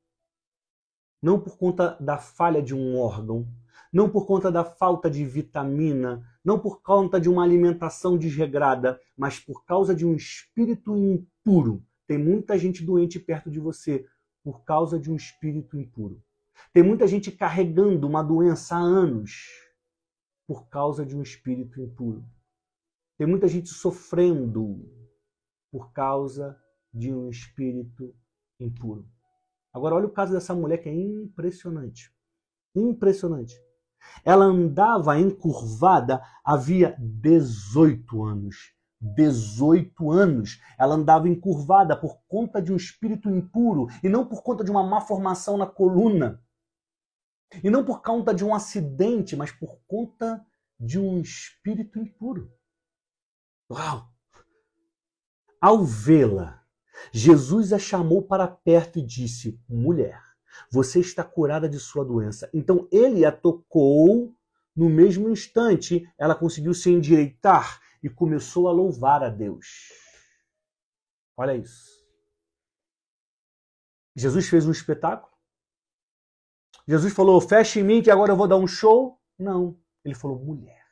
não 1.21 1.39
por 1.39 1.58
conta 1.58 1.97
da 2.00 2.17
falha 2.17 2.62
de 2.62 2.74
um 2.74 2.97
órgão, 2.97 3.47
não 3.91 4.10
por 4.10 4.26
conta 4.26 4.52
da 4.52 4.63
falta 4.63 5.10
de 5.10 5.26
vitamina, 5.26 6.26
não 6.43 6.58
por 6.58 6.82
conta 6.82 7.19
de 7.19 7.30
uma 7.30 7.43
alimentação 7.43 8.17
desregrada, 8.17 9.00
mas 9.17 9.39
por 9.39 9.65
causa 9.65 9.93
de 9.93 10.06
um 10.06 10.15
espírito 10.15 10.95
impuro. 10.95 11.86
Tem 12.08 12.17
muita 12.17 12.58
gente 12.58 12.84
doente 12.84 13.19
perto 13.19 13.52
de 13.52 13.60
você 13.60 14.06
por 14.43 14.63
causa 14.63 15.00
de 15.00 15.12
um 15.12 15.15
espírito 15.15 15.78
impuro. 15.78 16.24
Tem 16.74 16.84
muita 16.84 17.08
gente 17.08 17.32
carregando 17.32 18.08
uma 18.08 18.24
doença 18.24 18.76
há 18.76 18.80
anos 18.80 19.47
por 20.47 20.67
causa 20.67 21.06
de 21.06 21.15
um 21.15 21.21
espírito 21.21 21.82
impuro. 21.82 22.24
Tem 23.17 23.28
muita 23.28 23.47
gente 23.47 23.69
sofrendo 23.69 24.86
por 25.71 25.91
causa 25.93 26.58
de 26.93 27.13
um 27.13 27.30
espírito 27.30 28.13
impuro. 28.60 29.08
Agora, 29.74 29.95
olha 29.95 30.08
o 30.08 30.12
caso 30.12 30.34
dessa 30.34 30.54
mulher 30.54 30.78
que 30.80 30.89
é 30.89 30.93
impressionante. 30.93 32.13
Impressionante. 32.76 33.56
Ela 34.26 34.45
andava 34.45 35.19
encurvada 35.19 36.21
havia 36.43 36.95
18 37.00 38.24
anos. 38.24 38.74
18 39.00 40.12
anos. 40.12 40.60
Ela 40.78 40.95
andava 40.95 41.30
encurvada 41.30 41.95
por 41.95 42.19
conta 42.28 42.62
de 42.62 42.74
um 42.74 42.76
espírito 42.76 43.30
impuro 43.30 43.88
e 44.04 44.10
não 44.10 44.26
por 44.26 44.43
conta 44.43 44.63
de 44.63 44.71
uma 44.71 44.84
má 44.84 45.02
formação 45.02 45.58
na 45.58 45.65
coluna. 45.65 46.41
E 47.64 47.70
não 47.70 47.84
por 47.84 48.02
conta 48.02 48.34
de 48.34 48.46
um 48.46 48.54
acidente, 48.54 49.36
mas 49.36 49.52
por 49.52 49.80
conta 49.88 50.46
de 50.80 51.00
um 51.00 51.20
espírito 51.22 52.00
impuro. 52.00 52.52
Uau! 53.70 54.10
Ao 55.60 55.84
vê-la, 55.84 56.66
Jesus 57.12 57.72
a 57.72 57.80
chamou 57.80 58.22
para 58.22 58.48
perto 58.48 59.00
e 59.00 59.06
disse: 59.06 59.60
Mulher, 59.70 60.22
você 60.72 61.00
está 61.00 61.24
curada 61.24 61.68
de 61.70 61.80
sua 61.80 62.04
doença. 62.04 62.50
Então 62.54 62.88
ele 62.92 63.26
a 63.26 63.32
tocou. 63.32 64.36
No 64.74 64.90
mesmo 64.90 65.30
instante, 65.30 66.10
ela 66.18 66.34
conseguiu 66.34 66.74
se 66.74 66.90
endireitar 66.90 67.82
e 68.02 68.10
começou 68.10 68.70
a 68.70 68.72
louvar 68.72 69.22
a 69.22 69.28
Deus. 69.28 69.90
Olha 71.36 71.56
isso. 71.56 72.02
Jesus 74.16 74.48
fez 74.48 74.66
um 74.66 74.72
espetáculo. 74.72 75.31
Jesus 76.88 77.13
falou: 77.13 77.39
Feche 77.39 77.80
em 77.80 77.84
mim 77.84 78.02
que 78.02 78.12
agora 78.12 78.32
eu 78.32 78.38
vou 78.38 78.48
dar 78.48 78.58
um 78.58 78.67
show. 78.67 79.20
Não. 79.38 79.80
Ele 80.04 80.15
falou: 80.15 80.39
Mulher, 80.39 80.86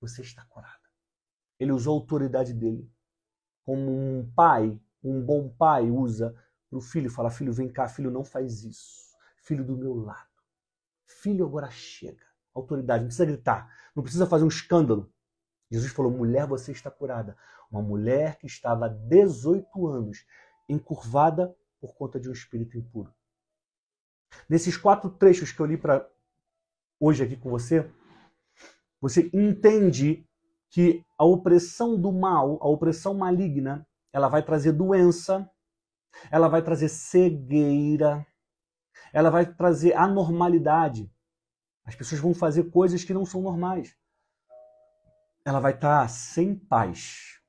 você 0.00 0.22
está 0.22 0.44
curada. 0.44 0.74
Ele 1.58 1.72
usou 1.72 1.96
a 1.96 2.00
autoridade 2.00 2.52
dele. 2.52 2.90
Como 3.64 3.90
um 3.90 4.30
pai, 4.34 4.80
um 5.02 5.20
bom 5.24 5.48
pai 5.48 5.90
usa 5.90 6.34
para 6.68 6.78
o 6.78 6.82
filho: 6.82 7.10
fala, 7.10 7.30
Filho, 7.30 7.52
vem 7.52 7.68
cá, 7.68 7.88
filho, 7.88 8.10
não 8.10 8.24
faz 8.24 8.64
isso. 8.64 9.16
Filho 9.38 9.64
do 9.64 9.76
meu 9.76 9.94
lado. 9.94 10.28
Filho, 11.06 11.46
agora 11.46 11.70
chega. 11.70 12.24
Autoridade, 12.54 13.02
não 13.02 13.08
precisa 13.08 13.26
gritar, 13.26 13.70
não 13.94 14.02
precisa 14.02 14.26
fazer 14.26 14.44
um 14.44 14.48
escândalo. 14.48 15.12
Jesus 15.70 15.92
falou: 15.92 16.10
mulher, 16.10 16.46
você 16.46 16.72
está 16.72 16.90
curada. 16.90 17.36
Uma 17.70 17.82
mulher 17.82 18.38
que 18.38 18.46
estava 18.46 18.86
há 18.86 18.88
18 18.88 19.86
anos 19.86 20.24
encurvada 20.68 21.54
por 21.80 21.94
conta 21.94 22.18
de 22.18 22.28
um 22.28 22.32
espírito 22.32 22.78
impuro. 22.78 23.12
Nesses 24.48 24.76
quatro 24.76 25.10
trechos 25.10 25.52
que 25.52 25.60
eu 25.60 25.66
li 25.66 25.76
para 25.76 26.08
hoje 27.00 27.22
aqui 27.22 27.36
com 27.36 27.50
você, 27.50 27.90
você 29.00 29.30
entende 29.32 30.26
que 30.70 31.04
a 31.18 31.24
opressão 31.24 32.00
do 32.00 32.12
mal, 32.12 32.58
a 32.60 32.68
opressão 32.68 33.14
maligna, 33.14 33.86
ela 34.12 34.28
vai 34.28 34.42
trazer 34.42 34.72
doença, 34.72 35.48
ela 36.30 36.48
vai 36.48 36.62
trazer 36.62 36.88
cegueira, 36.88 38.26
ela 39.12 39.30
vai 39.30 39.46
trazer 39.46 39.94
anormalidade. 39.94 41.10
As 41.84 41.94
pessoas 41.94 42.20
vão 42.20 42.34
fazer 42.34 42.70
coisas 42.70 43.04
que 43.04 43.14
não 43.14 43.24
são 43.24 43.42
normais 43.42 43.96
ela 45.46 45.60
vai 45.60 45.72
estar 45.72 46.02
tá 46.02 46.08
sem 46.08 46.56
paz. 46.56 47.40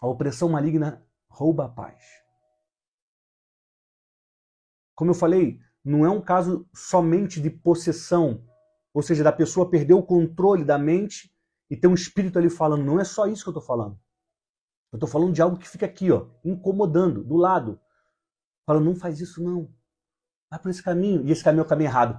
A 0.00 0.06
opressão 0.06 0.48
maligna 0.48 1.04
rouba 1.28 1.64
a 1.64 1.68
paz. 1.68 2.23
Como 4.94 5.10
eu 5.10 5.14
falei, 5.14 5.58
não 5.84 6.04
é 6.04 6.10
um 6.10 6.20
caso 6.20 6.68
somente 6.74 7.40
de 7.40 7.50
possessão, 7.50 8.44
ou 8.92 9.02
seja, 9.02 9.24
da 9.24 9.32
pessoa 9.32 9.68
perder 9.68 9.94
o 9.94 10.02
controle 10.02 10.64
da 10.64 10.78
mente 10.78 11.34
e 11.68 11.76
ter 11.76 11.88
um 11.88 11.94
espírito 11.94 12.38
ali 12.38 12.48
falando. 12.48 12.84
Não 12.84 13.00
é 13.00 13.04
só 13.04 13.26
isso 13.26 13.42
que 13.42 13.48
eu 13.48 13.52
estou 13.52 13.66
falando. 13.66 13.98
Eu 14.92 14.96
estou 14.96 15.08
falando 15.08 15.32
de 15.32 15.42
algo 15.42 15.58
que 15.58 15.68
fica 15.68 15.84
aqui, 15.84 16.12
ó, 16.12 16.28
incomodando, 16.44 17.24
do 17.24 17.36
lado. 17.36 17.80
Falando, 18.64 18.84
não 18.84 18.94
faz 18.94 19.20
isso 19.20 19.42
não. 19.42 19.68
Vai 20.48 20.60
por 20.60 20.70
esse 20.70 20.82
caminho. 20.82 21.26
E 21.26 21.32
esse 21.32 21.42
caminho 21.42 21.62
é 21.62 21.64
o 21.64 21.68
caminho 21.68 21.88
errado. 21.88 22.14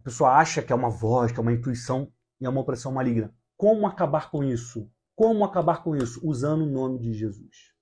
A 0.00 0.04
pessoa 0.04 0.36
acha 0.36 0.62
que 0.62 0.72
é 0.72 0.76
uma 0.76 0.90
voz, 0.90 1.32
que 1.32 1.38
é 1.38 1.42
uma 1.42 1.52
intuição 1.52 2.12
e 2.40 2.46
é 2.46 2.48
uma 2.48 2.60
opressão 2.60 2.92
maligna. 2.92 3.34
Como 3.56 3.86
acabar 3.86 4.30
com 4.30 4.44
isso? 4.44 4.88
Como 5.16 5.44
acabar 5.44 5.82
com 5.82 5.96
isso? 5.96 6.20
Usando 6.22 6.62
o 6.62 6.70
nome 6.70 7.00
de 7.00 7.12
Jesus. 7.12 7.73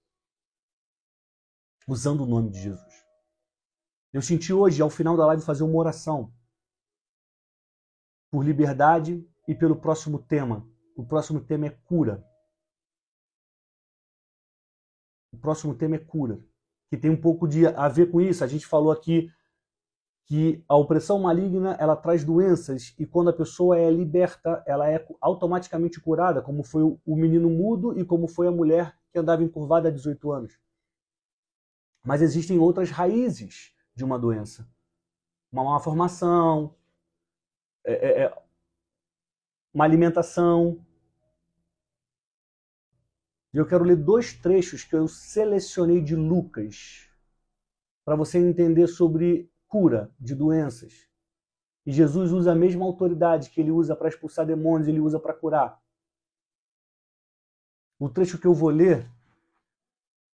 Usando 1.88 2.22
o 2.22 2.26
nome 2.26 2.50
de 2.50 2.60
Jesus. 2.60 2.92
Eu 4.12 4.22
senti 4.22 4.52
hoje, 4.52 4.80
ao 4.82 4.90
final 4.90 5.16
da 5.16 5.26
live, 5.26 5.42
fazer 5.42 5.64
uma 5.64 5.78
oração 5.78 6.32
por 8.30 8.44
liberdade 8.44 9.26
e 9.48 9.54
pelo 9.54 9.76
próximo 9.76 10.18
tema. 10.18 10.66
O 10.96 11.04
próximo 11.04 11.40
tema 11.40 11.66
é 11.66 11.70
cura. 11.70 12.24
O 15.32 15.38
próximo 15.38 15.74
tema 15.74 15.96
é 15.96 15.98
cura, 15.98 16.44
que 16.90 16.96
tem 16.96 17.10
um 17.10 17.20
pouco 17.20 17.48
de 17.48 17.66
a 17.66 17.88
ver 17.88 18.10
com 18.10 18.20
isso. 18.20 18.44
A 18.44 18.46
gente 18.46 18.66
falou 18.66 18.92
aqui 18.92 19.30
que 20.26 20.64
a 20.68 20.76
opressão 20.76 21.18
maligna 21.18 21.74
ela 21.80 21.96
traz 21.96 22.22
doenças 22.22 22.94
e 22.98 23.06
quando 23.06 23.30
a 23.30 23.32
pessoa 23.32 23.78
é 23.78 23.90
liberta, 23.90 24.62
ela 24.66 24.88
é 24.88 25.04
automaticamente 25.20 26.00
curada, 26.00 26.42
como 26.42 26.62
foi 26.62 26.82
o 26.82 27.16
menino 27.16 27.50
mudo 27.50 27.98
e 27.98 28.04
como 28.04 28.28
foi 28.28 28.46
a 28.46 28.52
mulher 28.52 28.96
que 29.10 29.18
andava 29.18 29.42
encurvada 29.42 29.88
há 29.88 29.90
18 29.90 30.30
anos. 30.30 30.58
Mas 32.04 32.22
existem 32.22 32.58
outras 32.58 32.90
raízes 32.90 33.74
de 33.94 34.04
uma 34.04 34.18
doença. 34.18 34.68
Uma 35.50 35.64
má 35.64 35.80
formação, 35.80 36.74
é, 37.84 37.92
é, 37.92 38.22
é 38.24 38.42
uma 39.72 39.84
alimentação. 39.84 40.84
E 43.52 43.58
eu 43.58 43.66
quero 43.66 43.84
ler 43.84 43.96
dois 43.96 44.32
trechos 44.32 44.82
que 44.82 44.96
eu 44.96 45.06
selecionei 45.06 46.00
de 46.00 46.16
Lucas 46.16 47.08
para 48.04 48.16
você 48.16 48.38
entender 48.38 48.86
sobre 48.86 49.50
cura 49.68 50.10
de 50.18 50.34
doenças. 50.34 51.08
E 51.84 51.92
Jesus 51.92 52.32
usa 52.32 52.52
a 52.52 52.54
mesma 52.54 52.84
autoridade 52.84 53.50
que 53.50 53.60
ele 53.60 53.70
usa 53.70 53.96
para 53.96 54.08
expulsar 54.08 54.46
demônios, 54.46 54.88
ele 54.88 55.00
usa 55.00 55.18
para 55.18 55.34
curar. 55.34 55.80
O 57.98 58.08
trecho 58.08 58.38
que 58.38 58.46
eu 58.46 58.54
vou 58.54 58.70
ler, 58.70 59.08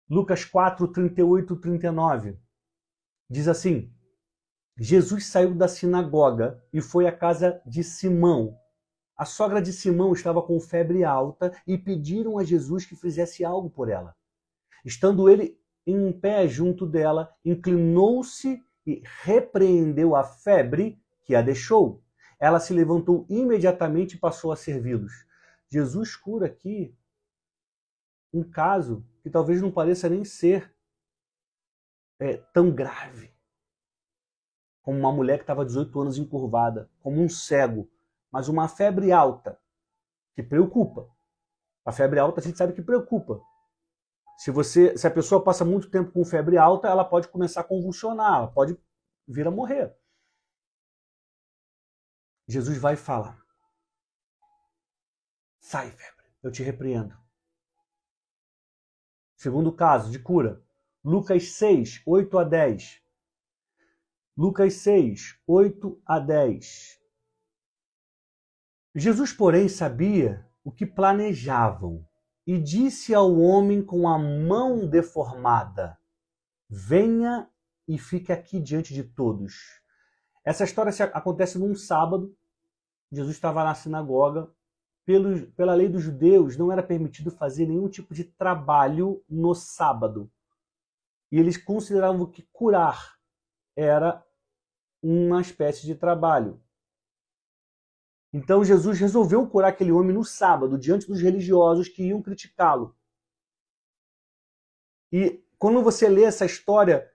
Lucas 0.08 0.44
4, 0.44 0.86
38 0.86 1.54
e 1.54 1.60
39, 1.60 2.38
diz 3.28 3.48
assim: 3.48 3.92
Jesus 4.78 5.26
saiu 5.26 5.52
da 5.52 5.66
sinagoga 5.66 6.62
e 6.72 6.80
foi 6.80 7.08
à 7.08 7.12
casa 7.12 7.60
de 7.66 7.82
Simão. 7.82 8.56
A 9.16 9.24
sogra 9.24 9.60
de 9.60 9.72
Simão 9.72 10.12
estava 10.12 10.40
com 10.40 10.60
febre 10.60 11.02
alta 11.02 11.52
e 11.66 11.76
pediram 11.76 12.38
a 12.38 12.44
Jesus 12.44 12.86
que 12.86 12.94
fizesse 12.94 13.44
algo 13.44 13.68
por 13.68 13.88
ela. 13.88 14.14
Estando 14.84 15.28
ele 15.28 15.58
em 15.84 16.12
pé 16.12 16.46
junto 16.46 16.86
dela, 16.86 17.34
inclinou-se 17.44 18.62
e 18.86 19.02
repreendeu 19.22 20.14
a 20.14 20.22
febre 20.22 21.00
que 21.24 21.34
a 21.34 21.42
deixou. 21.42 22.00
Ela 22.38 22.60
se 22.60 22.72
levantou 22.72 23.26
imediatamente 23.28 24.14
e 24.14 24.20
passou 24.20 24.52
a 24.52 24.56
servi-los. 24.56 25.26
Jesus 25.68 26.14
cura 26.14 26.46
aqui 26.46 26.94
um 28.32 28.44
caso 28.44 29.04
que 29.26 29.30
talvez 29.30 29.60
não 29.60 29.72
pareça 29.72 30.08
nem 30.08 30.24
ser 30.24 30.72
é, 32.20 32.36
tão 32.54 32.72
grave 32.72 33.34
como 34.82 34.96
uma 35.00 35.10
mulher 35.10 35.38
que 35.38 35.42
estava 35.42 35.66
18 35.66 36.00
anos 36.00 36.16
encurvada, 36.16 36.88
como 37.02 37.20
um 37.20 37.28
cego, 37.28 37.90
mas 38.30 38.46
uma 38.46 38.68
febre 38.68 39.10
alta 39.10 39.60
que 40.32 40.44
preocupa. 40.44 41.12
A 41.84 41.90
febre 41.90 42.20
alta 42.20 42.38
a 42.38 42.42
gente 42.44 42.56
sabe 42.56 42.72
que 42.72 42.80
preocupa. 42.80 43.42
Se 44.38 44.52
você, 44.52 44.96
se 44.96 45.08
a 45.08 45.10
pessoa 45.10 45.42
passa 45.42 45.64
muito 45.64 45.90
tempo 45.90 46.12
com 46.12 46.24
febre 46.24 46.56
alta, 46.56 46.86
ela 46.86 47.04
pode 47.04 47.26
começar 47.26 47.62
a 47.62 47.64
convulsionar, 47.64 48.32
ela 48.32 48.52
pode 48.52 48.78
vir 49.26 49.48
a 49.48 49.50
morrer. 49.50 49.92
Jesus 52.46 52.78
vai 52.78 52.94
falar: 52.94 53.44
Sai, 55.58 55.90
febre, 55.90 56.26
eu 56.44 56.52
te 56.52 56.62
repreendo. 56.62 57.25
Segundo 59.36 59.70
caso 59.70 60.10
de 60.10 60.18
cura, 60.18 60.62
Lucas 61.04 61.52
6, 61.52 62.02
8 62.06 62.38
a 62.38 62.44
10. 62.44 63.02
Lucas 64.36 64.74
6, 64.74 65.38
8 65.46 66.02
a 66.06 66.18
10. 66.18 67.00
Jesus, 68.94 69.32
porém, 69.32 69.68
sabia 69.68 70.48
o 70.64 70.72
que 70.72 70.86
planejavam 70.86 72.02
e 72.46 72.58
disse 72.58 73.14
ao 73.14 73.38
homem 73.38 73.84
com 73.84 74.08
a 74.08 74.18
mão 74.18 74.88
deformada: 74.88 75.98
Venha 76.68 77.46
e 77.86 77.98
fique 77.98 78.32
aqui 78.32 78.58
diante 78.58 78.94
de 78.94 79.04
todos. 79.04 79.82
Essa 80.42 80.64
história 80.64 80.92
acontece 81.12 81.58
num 81.58 81.74
sábado. 81.74 82.34
Jesus 83.12 83.34
estava 83.34 83.62
na 83.62 83.74
sinagoga. 83.74 84.50
Pelo, 85.06 85.46
pela 85.52 85.74
lei 85.74 85.88
dos 85.88 86.02
judeus, 86.02 86.56
não 86.56 86.70
era 86.70 86.82
permitido 86.82 87.30
fazer 87.30 87.64
nenhum 87.66 87.88
tipo 87.88 88.12
de 88.12 88.24
trabalho 88.24 89.24
no 89.28 89.54
sábado. 89.54 90.30
E 91.30 91.38
eles 91.38 91.56
consideravam 91.56 92.26
que 92.26 92.42
curar 92.52 93.16
era 93.76 94.22
uma 95.02 95.40
espécie 95.40 95.86
de 95.86 95.94
trabalho. 95.94 96.60
Então 98.32 98.64
Jesus 98.64 98.98
resolveu 98.98 99.48
curar 99.48 99.68
aquele 99.68 99.92
homem 99.92 100.12
no 100.12 100.24
sábado, 100.24 100.76
diante 100.76 101.06
dos 101.06 101.20
religiosos 101.22 101.88
que 101.88 102.08
iam 102.08 102.20
criticá-lo. 102.20 102.94
E 105.12 105.42
quando 105.58 105.82
você 105.82 106.08
lê 106.08 106.24
essa 106.24 106.44
história, 106.44 107.10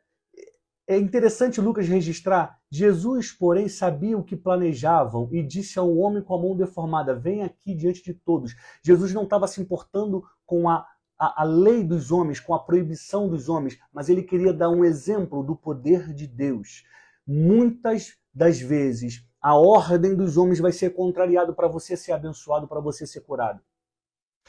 é 0.92 0.98
interessante 0.98 1.62
Lucas 1.62 1.88
registrar. 1.88 2.60
Jesus, 2.70 3.32
porém, 3.32 3.70
sabia 3.70 4.18
o 4.18 4.24
que 4.24 4.36
planejavam 4.36 5.30
e 5.32 5.42
disse 5.42 5.80
ao 5.80 5.96
homem 5.96 6.22
com 6.22 6.36
a 6.36 6.38
mão 6.38 6.54
deformada: 6.54 7.16
Vem 7.16 7.44
aqui 7.44 7.74
diante 7.74 8.04
de 8.04 8.14
todos. 8.14 8.54
Jesus 8.84 9.14
não 9.14 9.24
estava 9.24 9.48
se 9.48 9.62
importando 9.62 10.22
com 10.46 10.68
a, 10.68 10.86
a, 11.18 11.44
a, 11.44 11.46
lei 11.46 11.82
dos 11.82 12.12
homens, 12.12 12.42
com 12.42 12.54
a 12.54 12.60
proibição 12.60 13.30
dos 13.30 13.48
homens, 13.48 13.80
mas 13.94 14.10
ele 14.10 14.22
queria 14.22 14.52
dar 14.52 14.70
um 14.70 14.84
exemplo 14.84 15.42
do 15.42 15.56
poder 15.56 16.14
de 16.14 16.28
Deus. 16.28 16.84
Muitas 17.26 18.18
das 18.34 18.60
vezes, 18.60 19.26
a 19.42 19.56
ordem 19.56 20.14
dos 20.14 20.36
homens 20.36 20.60
vai 20.60 20.74
ser 20.74 20.90
contrariada 20.90 21.54
para 21.54 21.70
você 21.70 21.96
ser 21.96 22.12
abençoado, 22.12 22.68
para 22.68 22.82
você 22.82 23.08
ser 23.08 23.22
curado. 23.22 23.62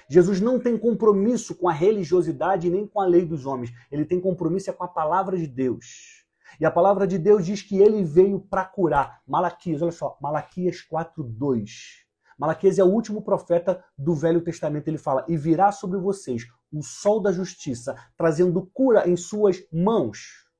Jesus 0.09 0.41
não 0.41 0.59
tem 0.59 0.77
compromisso 0.77 1.55
com 1.55 1.69
a 1.69 1.73
religiosidade 1.73 2.69
nem 2.69 2.85
com 2.85 3.01
a 3.01 3.07
lei 3.07 3.25
dos 3.25 3.47
homens. 3.47 3.73
Ele 3.93 4.05
tem 4.05 4.21
compromisso 4.21 4.71
é 4.71 4.73
com 4.73 4.83
a 4.83 4.89
palavra 4.89 5.37
de 5.37 5.47
Deus. 5.47 6.22
E 6.61 6.67
a 6.67 6.71
palavra 6.71 7.07
de 7.07 7.19
Deus 7.19 7.45
diz 7.45 7.63
que 7.63 7.79
ele 7.79 8.03
veio 8.05 8.41
para 8.41 8.65
curar. 8.65 9.21
Malaquias, 9.27 9.83
olha 9.83 9.93
só, 9.93 10.17
Malaquias 10.21 10.81
4:2. 10.83 12.03
Malaquias 12.39 12.79
é 12.79 12.85
o 12.85 12.89
último 12.89 13.23
profeta 13.23 13.85
do 13.97 14.15
Velho 14.15 14.41
Testamento. 14.41 14.89
Ele 14.89 14.99
fala: 14.99 15.25
"E 15.29 15.37
virá 15.37 15.71
sobre 15.71 15.99
vocês 15.99 16.45
o 16.73 16.83
sol 16.83 17.21
da 17.21 17.31
justiça, 17.31 17.95
trazendo 18.17 18.67
cura 18.73 19.09
em 19.09 19.17
suas 19.17 19.63
mãos." 19.73 20.51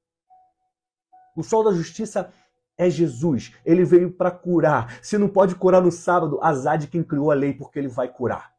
O 1.37 1.43
sol 1.43 1.65
da 1.65 1.73
justiça 1.73 2.33
é 2.77 2.91
Jesus. 2.91 3.55
Ele 3.65 3.85
veio 3.85 4.13
para 4.13 4.31
curar. 4.31 5.03
Se 5.03 5.17
não 5.17 5.29
pode 5.29 5.55
curar 5.55 5.83
no 5.83 5.91
sábado, 5.91 6.39
azar 6.43 6.77
de 6.77 6.87
quem 6.87 7.03
criou 7.03 7.31
a 7.31 7.35
lei, 7.35 7.55
porque 7.55 7.79
ele 7.79 7.89
vai 7.89 8.09
curar. 8.09 8.55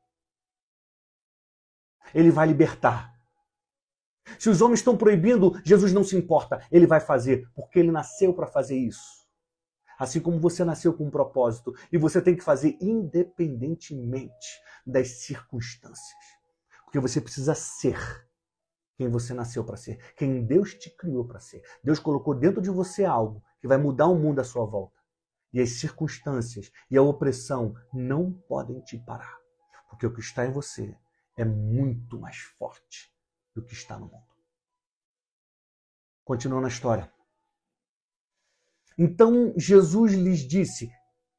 Ele 2.13 2.32
vai 2.32 2.48
libertar. 2.48 3.12
Se 4.40 4.50
os 4.50 4.62
homens 4.62 4.80
estão 4.80 4.98
proibindo, 4.98 5.60
Jesus 5.64 5.92
não 5.94 6.04
se 6.04 6.16
importa. 6.16 6.66
Ele 6.72 6.88
vai 6.88 7.00
fazer, 7.00 7.48
porque 7.56 7.80
ele 7.80 7.92
nasceu 7.92 8.34
para 8.34 8.48
fazer 8.48 8.78
isso. 8.78 9.24
Assim 9.98 10.20
como 10.20 10.40
você 10.40 10.64
nasceu 10.64 10.94
com 10.94 11.06
um 11.06 11.12
propósito. 11.12 11.74
E 11.92 11.98
você 11.98 12.22
tem 12.22 12.36
que 12.36 12.44
fazer 12.44 12.78
independentemente 12.82 14.48
das 14.86 15.24
circunstâncias. 15.24 16.18
Porque 16.84 17.00
você 17.00 17.20
precisa 17.20 17.54
ser 17.56 17.98
quem 18.96 19.10
você 19.10 19.34
nasceu 19.34 19.64
para 19.64 19.76
ser, 19.76 19.98
quem 20.16 20.46
Deus 20.46 20.76
te 20.76 20.90
criou 20.96 21.26
para 21.26 21.40
ser. 21.40 21.64
Deus 21.84 22.00
colocou 22.00 22.36
dentro 22.36 22.62
de 22.62 22.70
você 22.70 23.04
algo 23.04 23.44
que 23.60 23.68
vai 23.68 23.78
mudar 23.78 24.08
o 24.08 24.16
mundo 24.16 24.40
à 24.40 24.44
sua 24.44 24.66
volta. 24.66 25.02
E 25.52 25.60
as 25.60 25.70
circunstâncias 25.70 26.72
e 26.90 26.98
a 26.98 27.02
opressão 27.02 27.76
não 27.94 28.32
podem 28.32 28.82
te 28.82 28.98
parar. 28.98 29.38
Porque 29.90 30.06
o 30.06 30.14
que 30.14 30.20
está 30.20 30.46
em 30.46 30.52
você 30.52 30.96
é 31.38 31.46
muito 31.46 32.20
mais 32.20 32.38
forte 32.38 33.12
do 33.56 33.63
que 33.63 33.74
está 33.74 33.98
no 33.98 34.08
mundo. 34.08 34.34
Continuando 36.24 36.66
a 36.66 36.70
história. 36.70 37.12
Então 38.98 39.54
Jesus 39.58 40.13
lhes 40.13 40.39
disse: 40.39 40.92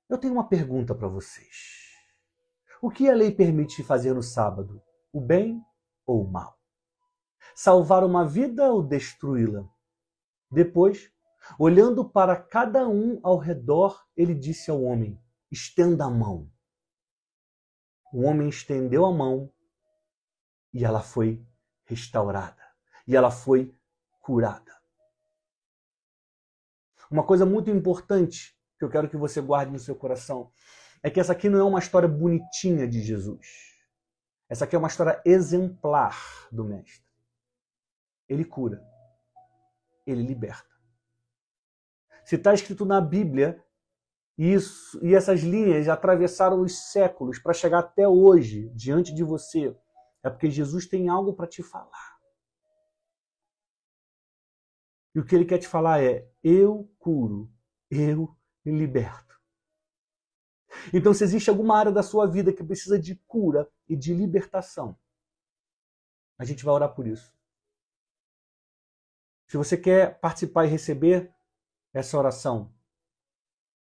Eu 0.08 0.18
tenho 0.18 0.34
uma 0.34 0.48
pergunta 0.48 0.94
para 0.94 1.08
vocês. 1.08 1.84
O 2.82 2.90
que 2.90 3.08
a 3.08 3.14
lei 3.14 3.32
permite 3.32 3.82
fazer 3.82 4.12
no 4.12 4.22
sábado? 4.22 4.82
O 5.12 5.20
bem 5.20 5.62
ou 6.04 6.24
o 6.24 6.30
mal? 6.30 6.58
Salvar 7.54 8.04
uma 8.04 8.26
vida 8.26 8.70
ou 8.70 8.82
destruí-la? 8.82 9.66
Depois, 10.50 11.10
olhando 11.58 12.08
para 12.08 12.36
cada 12.36 12.88
um 12.88 13.18
ao 13.22 13.38
redor, 13.38 14.04
ele 14.16 14.34
disse 14.34 14.70
ao 14.70 14.82
homem: 14.82 15.18
Estenda 15.50 16.04
a 16.04 16.10
mão. 16.10 16.50
O 18.12 18.22
homem 18.22 18.48
estendeu 18.48 19.04
a 19.06 19.12
mão 19.12 19.52
e 20.72 20.84
ela 20.84 21.00
foi 21.00 21.44
restaurada. 21.94 22.62
E 23.06 23.16
ela 23.16 23.30
foi 23.30 23.74
curada. 24.20 24.72
Uma 27.10 27.24
coisa 27.24 27.46
muito 27.46 27.70
importante 27.70 28.58
que 28.78 28.84
eu 28.84 28.90
quero 28.90 29.08
que 29.08 29.16
você 29.16 29.40
guarde 29.40 29.72
no 29.72 29.78
seu 29.78 29.94
coração 29.94 30.50
é 31.02 31.10
que 31.10 31.20
essa 31.20 31.32
aqui 31.32 31.48
não 31.48 31.60
é 31.60 31.64
uma 31.64 31.78
história 31.78 32.08
bonitinha 32.08 32.88
de 32.88 33.02
Jesus. 33.02 33.74
Essa 34.48 34.64
aqui 34.64 34.74
é 34.74 34.78
uma 34.78 34.88
história 34.88 35.20
exemplar 35.24 36.48
do 36.50 36.64
Mestre. 36.64 37.04
Ele 38.28 38.44
cura. 38.44 38.82
Ele 40.06 40.22
liberta. 40.22 40.74
Se 42.24 42.36
está 42.36 42.54
escrito 42.54 42.84
na 42.84 43.00
Bíblia, 43.00 43.62
isso, 44.36 44.98
e 45.04 45.14
essas 45.14 45.40
linhas 45.40 45.88
atravessaram 45.88 46.60
os 46.60 46.90
séculos 46.90 47.38
para 47.38 47.52
chegar 47.52 47.80
até 47.80 48.08
hoje, 48.08 48.70
diante 48.74 49.14
de 49.14 49.22
você, 49.22 49.76
é 50.24 50.30
porque 50.30 50.50
Jesus 50.50 50.86
tem 50.86 51.08
algo 51.08 51.34
para 51.34 51.46
te 51.46 51.62
falar. 51.62 52.18
E 55.14 55.20
o 55.20 55.24
que 55.24 55.34
ele 55.34 55.44
quer 55.44 55.58
te 55.58 55.68
falar 55.68 56.02
é: 56.02 56.28
eu 56.42 56.90
curo, 56.98 57.52
eu 57.90 58.34
liberto. 58.64 59.38
Então, 60.92 61.14
se 61.14 61.22
existe 61.22 61.50
alguma 61.50 61.78
área 61.78 61.92
da 61.92 62.02
sua 62.02 62.26
vida 62.26 62.52
que 62.52 62.64
precisa 62.64 62.98
de 62.98 63.14
cura 63.26 63.70
e 63.88 63.94
de 63.94 64.12
libertação, 64.12 64.98
a 66.38 66.44
gente 66.44 66.64
vai 66.64 66.74
orar 66.74 66.94
por 66.94 67.06
isso. 67.06 67.32
Se 69.46 69.56
você 69.56 69.76
quer 69.76 70.18
participar 70.18 70.64
e 70.64 70.68
receber 70.68 71.32
essa 71.92 72.18
oração, 72.18 72.74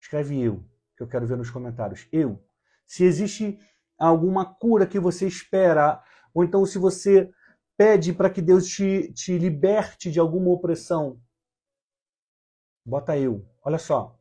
escreve 0.01 0.41
eu, 0.41 0.65
que 0.97 1.03
eu 1.03 1.09
quero 1.09 1.27
ver 1.27 1.37
nos 1.37 1.51
comentários. 1.51 2.09
Eu. 2.11 2.43
Se 2.87 3.05
existe 3.05 3.61
alguma 3.97 4.53
cura 4.55 4.87
que 4.87 4.99
você 4.99 5.29
espera 5.29 6.03
ou 6.35 6.45
então, 6.45 6.65
se 6.65 6.79
você 6.79 7.31
pede 7.77 8.13
para 8.13 8.31
que 8.31 8.43
Deus 8.43 8.67
te, 8.67 9.13
te 9.13 9.39
liberte 9.39 10.11
de 10.11 10.21
alguma 10.21 10.51
opressão, 10.51 11.21
bota 12.85 13.17
eu. 13.19 13.47
Olha 13.63 13.79
só. 13.79 14.19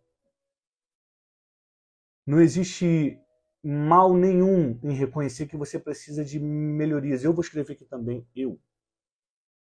Não 2.25 2.39
existe 2.39 3.19
mal 3.63 4.13
nenhum 4.13 4.79
em 4.83 4.93
reconhecer 4.93 5.47
que 5.47 5.57
você 5.57 5.79
precisa 5.79 6.23
de 6.23 6.39
melhorias. 6.39 7.23
Eu 7.23 7.33
vou 7.33 7.43
escrever 7.43 7.73
aqui 7.73 7.85
também 7.85 8.25
eu, 8.35 8.59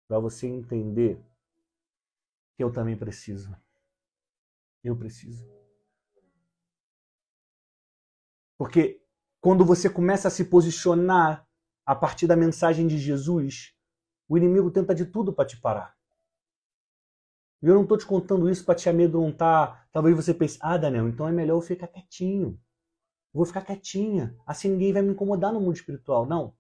para 0.07 0.19
você 0.19 0.47
entender 0.47 1.23
que 2.55 2.63
eu 2.63 2.71
também 2.71 2.97
preciso. 2.97 3.55
Eu 4.83 4.95
preciso. 4.95 5.47
Porque 8.57 9.01
quando 9.39 9.63
você 9.63 9.89
começa 9.89 10.27
a 10.27 10.31
se 10.31 10.45
posicionar 10.45 11.47
a 11.89 11.95
partir 11.95 12.27
da 12.27 12.35
mensagem 12.35 12.85
de 12.85 12.99
Jesus, 12.99 13.73
o 14.27 14.37
inimigo 14.37 14.69
tenta 14.69 14.93
de 14.93 15.07
tudo 15.07 15.33
para 15.33 15.47
te 15.47 15.59
parar. 15.59 15.97
E 17.63 17.65
eu 17.65 17.73
não 17.73 17.81
estou 17.81 17.97
te 17.97 18.05
contando 18.05 18.47
isso 18.47 18.63
para 18.63 18.75
te 18.75 18.87
amedrontar. 18.87 19.89
Talvez 19.91 20.15
você 20.15 20.31
pense, 20.31 20.59
ah, 20.61 20.77
Daniel, 20.77 21.09
então 21.09 21.27
é 21.27 21.31
melhor 21.31 21.55
eu 21.55 21.61
ficar 21.61 21.87
quietinho. 21.87 22.61
Vou 23.33 23.43
ficar 23.43 23.63
quietinha. 23.63 24.37
Assim 24.45 24.69
ninguém 24.69 24.93
vai 24.93 25.01
me 25.01 25.13
incomodar 25.13 25.51
no 25.51 25.59
mundo 25.59 25.77
espiritual. 25.77 26.27
Não. 26.27 26.55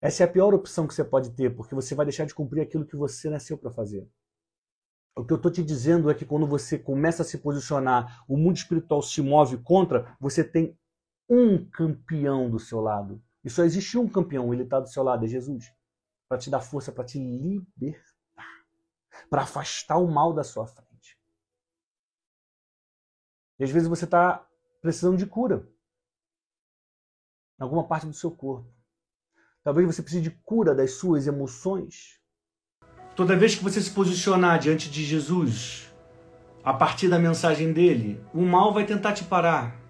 Essa 0.00 0.22
é 0.22 0.26
a 0.26 0.32
pior 0.32 0.54
opção 0.54 0.86
que 0.86 0.94
você 0.94 1.04
pode 1.04 1.32
ter, 1.32 1.54
porque 1.54 1.74
você 1.74 1.94
vai 1.94 2.06
deixar 2.06 2.24
de 2.24 2.34
cumprir 2.34 2.62
aquilo 2.62 2.86
que 2.86 2.96
você 2.96 3.28
nasceu 3.28 3.58
para 3.58 3.70
fazer. 3.70 4.10
O 5.14 5.26
que 5.26 5.32
eu 5.34 5.36
estou 5.36 5.52
te 5.52 5.62
dizendo 5.62 6.10
é 6.10 6.14
que 6.14 6.24
quando 6.24 6.46
você 6.46 6.78
começa 6.78 7.20
a 7.20 7.26
se 7.26 7.36
posicionar, 7.36 8.24
o 8.26 8.34
mundo 8.34 8.56
espiritual 8.56 9.02
se 9.02 9.20
move 9.20 9.58
contra, 9.58 10.16
você 10.18 10.42
tem 10.42 10.74
um 11.28 11.62
campeão 11.68 12.50
do 12.50 12.58
seu 12.58 12.80
lado. 12.80 13.22
E 13.44 13.50
só 13.50 13.64
existe 13.64 13.98
um 13.98 14.08
campeão, 14.08 14.52
ele 14.52 14.62
está 14.62 14.78
do 14.78 14.88
seu 14.88 15.02
lado, 15.02 15.24
é 15.24 15.28
Jesus. 15.28 15.72
Para 16.28 16.38
te 16.38 16.48
dar 16.48 16.60
força, 16.60 16.92
para 16.92 17.04
te 17.04 17.18
libertar. 17.18 18.02
Para 19.28 19.42
afastar 19.42 19.98
o 19.98 20.10
mal 20.10 20.32
da 20.32 20.44
sua 20.44 20.66
frente. 20.66 21.18
E 23.58 23.64
às 23.64 23.70
vezes 23.70 23.88
você 23.88 24.04
está 24.04 24.46
precisando 24.80 25.16
de 25.16 25.26
cura. 25.26 25.68
Em 27.58 27.62
alguma 27.62 27.86
parte 27.86 28.06
do 28.06 28.14
seu 28.14 28.30
corpo. 28.30 28.72
Talvez 29.62 29.86
você 29.86 30.02
precise 30.02 30.22
de 30.22 30.30
cura 30.30 30.74
das 30.74 30.94
suas 30.94 31.26
emoções. 31.26 32.20
Toda 33.14 33.36
vez 33.36 33.54
que 33.54 33.62
você 33.62 33.80
se 33.80 33.90
posicionar 33.90 34.58
diante 34.58 34.90
de 34.90 35.04
Jesus, 35.04 35.92
a 36.64 36.72
partir 36.72 37.08
da 37.08 37.18
mensagem 37.18 37.72
dele, 37.72 38.24
o 38.32 38.42
mal 38.42 38.72
vai 38.72 38.86
tentar 38.86 39.12
te 39.12 39.24
parar. 39.24 39.81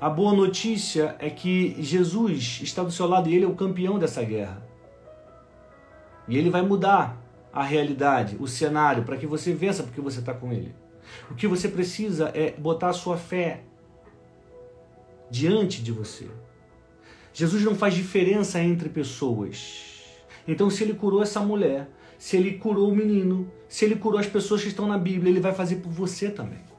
A 0.00 0.08
boa 0.08 0.32
notícia 0.32 1.14
é 1.18 1.28
que 1.28 1.76
Jesus 1.78 2.60
está 2.62 2.82
do 2.82 2.90
seu 2.90 3.06
lado 3.06 3.28
e 3.28 3.34
ele 3.34 3.44
é 3.44 3.48
o 3.48 3.54
campeão 3.54 3.98
dessa 3.98 4.22
guerra. 4.22 4.66
E 6.26 6.38
ele 6.38 6.48
vai 6.48 6.62
mudar 6.62 7.22
a 7.52 7.62
realidade, 7.62 8.38
o 8.40 8.48
cenário, 8.48 9.02
para 9.04 9.18
que 9.18 9.26
você 9.26 9.52
vença 9.52 9.82
porque 9.82 10.00
você 10.00 10.20
está 10.20 10.32
com 10.32 10.50
ele. 10.54 10.74
O 11.30 11.34
que 11.34 11.46
você 11.46 11.68
precisa 11.68 12.30
é 12.32 12.50
botar 12.52 12.88
a 12.88 12.92
sua 12.94 13.18
fé 13.18 13.60
diante 15.30 15.82
de 15.82 15.92
você. 15.92 16.30
Jesus 17.34 17.62
não 17.62 17.74
faz 17.74 17.92
diferença 17.92 18.58
entre 18.58 18.88
pessoas. 18.88 20.00
Então, 20.48 20.70
se 20.70 20.82
ele 20.82 20.94
curou 20.94 21.22
essa 21.22 21.40
mulher, 21.40 21.90
se 22.16 22.38
ele 22.38 22.52
curou 22.54 22.90
o 22.90 22.96
menino, 22.96 23.52
se 23.68 23.84
ele 23.84 23.96
curou 23.96 24.18
as 24.18 24.26
pessoas 24.26 24.62
que 24.62 24.68
estão 24.68 24.86
na 24.88 24.96
Bíblia, 24.96 25.30
ele 25.30 25.40
vai 25.40 25.52
fazer 25.52 25.76
por 25.76 25.92
você 25.92 26.30
também. 26.30 26.69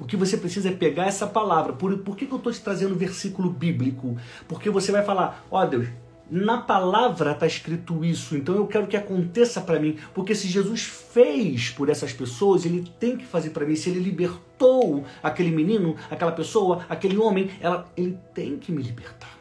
O 0.00 0.04
que 0.04 0.16
você 0.16 0.36
precisa 0.36 0.68
é 0.68 0.72
pegar 0.72 1.06
essa 1.06 1.26
palavra. 1.26 1.72
Por, 1.72 1.98
por 1.98 2.16
que, 2.16 2.26
que 2.26 2.32
eu 2.32 2.38
estou 2.38 2.52
te 2.52 2.60
trazendo 2.60 2.94
um 2.94 2.98
versículo 2.98 3.50
bíblico? 3.50 4.16
Porque 4.48 4.70
você 4.70 4.92
vai 4.92 5.04
falar, 5.04 5.46
ó 5.50 5.62
oh, 5.62 5.66
Deus, 5.66 5.88
na 6.30 6.58
palavra 6.58 7.32
está 7.32 7.46
escrito 7.46 8.04
isso, 8.04 8.36
então 8.36 8.56
eu 8.56 8.66
quero 8.66 8.88
que 8.88 8.96
aconteça 8.96 9.60
para 9.60 9.78
mim, 9.78 9.96
porque 10.12 10.34
se 10.34 10.48
Jesus 10.48 10.82
fez 10.82 11.70
por 11.70 11.88
essas 11.88 12.12
pessoas, 12.12 12.64
ele 12.64 12.90
tem 12.98 13.16
que 13.16 13.24
fazer 13.24 13.50
para 13.50 13.64
mim. 13.64 13.76
Se 13.76 13.90
ele 13.90 14.00
libertou 14.00 15.04
aquele 15.22 15.52
menino, 15.52 15.94
aquela 16.10 16.32
pessoa, 16.32 16.84
aquele 16.88 17.16
homem, 17.16 17.50
ela, 17.60 17.88
ele 17.96 18.18
tem 18.34 18.58
que 18.58 18.72
me 18.72 18.82
libertar. 18.82 19.38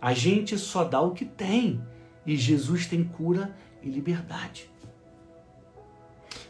A 0.00 0.12
gente 0.12 0.58
só 0.58 0.82
dá 0.82 1.00
o 1.00 1.12
que 1.12 1.24
tem, 1.24 1.80
e 2.26 2.36
Jesus 2.36 2.86
tem 2.86 3.04
cura 3.04 3.54
e 3.82 3.88
liberdade. 3.88 4.68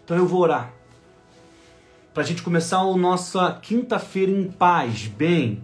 Então 0.02 0.16
eu 0.16 0.26
vou 0.26 0.40
orar 0.40 0.72
para 2.14 2.22
a 2.22 2.26
gente 2.26 2.44
começar 2.44 2.78
a 2.78 2.96
nossa 2.96 3.58
quinta-feira 3.60 4.30
em 4.30 4.48
paz, 4.48 5.08
bem, 5.08 5.60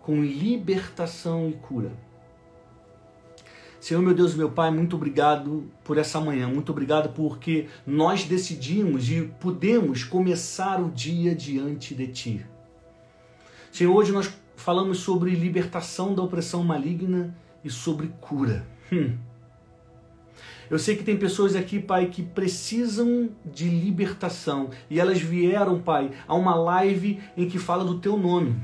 com 0.00 0.24
libertação 0.24 1.50
e 1.50 1.52
cura. 1.52 1.92
Senhor, 3.78 4.00
meu 4.00 4.14
Deus, 4.14 4.34
meu 4.34 4.50
Pai, 4.50 4.70
muito 4.70 4.96
obrigado 4.96 5.70
por 5.84 5.98
essa 5.98 6.18
manhã, 6.18 6.48
muito 6.48 6.72
obrigado 6.72 7.12
porque 7.12 7.66
nós 7.86 8.24
decidimos 8.24 9.10
e 9.10 9.22
pudemos 9.38 10.02
começar 10.02 10.80
o 10.80 10.90
dia 10.90 11.34
diante 11.34 11.94
de 11.94 12.06
Ti. 12.06 12.46
Senhor, 13.70 13.94
hoje 13.94 14.12
nós 14.12 14.32
falamos 14.56 14.98
sobre 15.00 15.32
libertação 15.32 16.14
da 16.14 16.22
opressão 16.22 16.64
maligna 16.64 17.36
e 17.62 17.68
sobre 17.68 18.08
cura. 18.18 18.66
Hum. 18.90 19.18
Eu 20.70 20.78
sei 20.78 20.96
que 20.96 21.04
tem 21.04 21.16
pessoas 21.16 21.54
aqui, 21.54 21.78
Pai, 21.78 22.06
que 22.06 22.22
precisam 22.22 23.30
de 23.44 23.68
libertação 23.68 24.70
e 24.88 24.98
elas 24.98 25.20
vieram, 25.20 25.80
Pai, 25.80 26.10
a 26.26 26.34
uma 26.34 26.54
live 26.54 27.20
em 27.36 27.48
que 27.48 27.58
fala 27.58 27.84
do 27.84 27.98
Teu 27.98 28.16
nome. 28.16 28.56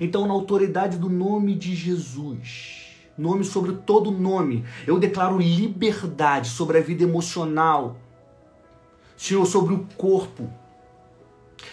Então, 0.00 0.26
na 0.26 0.32
autoridade 0.32 0.98
do 0.98 1.08
nome 1.08 1.54
de 1.54 1.74
Jesus, 1.74 2.86
nome 3.16 3.44
sobre 3.44 3.72
todo 3.72 4.10
nome. 4.10 4.64
Eu 4.86 4.98
declaro 4.98 5.38
liberdade 5.38 6.50
sobre 6.50 6.78
a 6.78 6.80
vida 6.82 7.02
emocional, 7.02 7.96
Senhor, 9.16 9.46
sobre 9.46 9.74
o 9.74 9.86
corpo. 9.96 10.50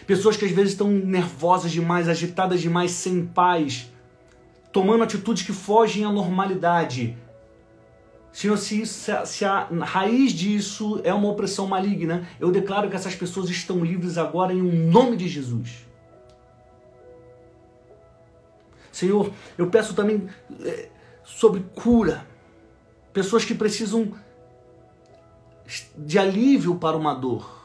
Pessoas 0.07 0.37
que 0.37 0.45
às 0.45 0.51
vezes 0.51 0.71
estão 0.71 0.89
nervosas 0.89 1.71
demais, 1.71 2.07
agitadas 2.07 2.61
demais, 2.61 2.91
sem 2.91 3.25
paz, 3.25 3.91
tomando 4.71 5.03
atitudes 5.03 5.43
que 5.43 5.53
fogem 5.53 6.05
à 6.05 6.11
normalidade. 6.11 7.17
Senhor, 8.33 8.57
se, 8.57 8.83
se, 8.87 9.45
a 9.45 9.67
raiz 9.81 10.33
disso 10.33 10.99
é 11.03 11.13
uma 11.13 11.29
opressão 11.29 11.67
maligna, 11.67 12.27
eu 12.39 12.51
declaro 12.51 12.89
que 12.89 12.95
essas 12.95 13.13
pessoas 13.13 13.47
estão 13.47 13.85
livres 13.85 14.17
agora 14.17 14.51
em 14.51 14.59
um 14.59 14.89
nome 14.89 15.15
de 15.15 15.27
Jesus. 15.27 15.85
Senhor, 18.91 19.31
eu 19.55 19.69
peço 19.69 19.93
também 19.93 20.27
eh, 20.65 20.89
sobre 21.23 21.63
cura. 21.75 22.25
Pessoas 23.13 23.45
que 23.45 23.53
precisam 23.53 24.11
de 25.95 26.17
alívio 26.17 26.75
para 26.75 26.97
uma 26.97 27.13
dor, 27.13 27.63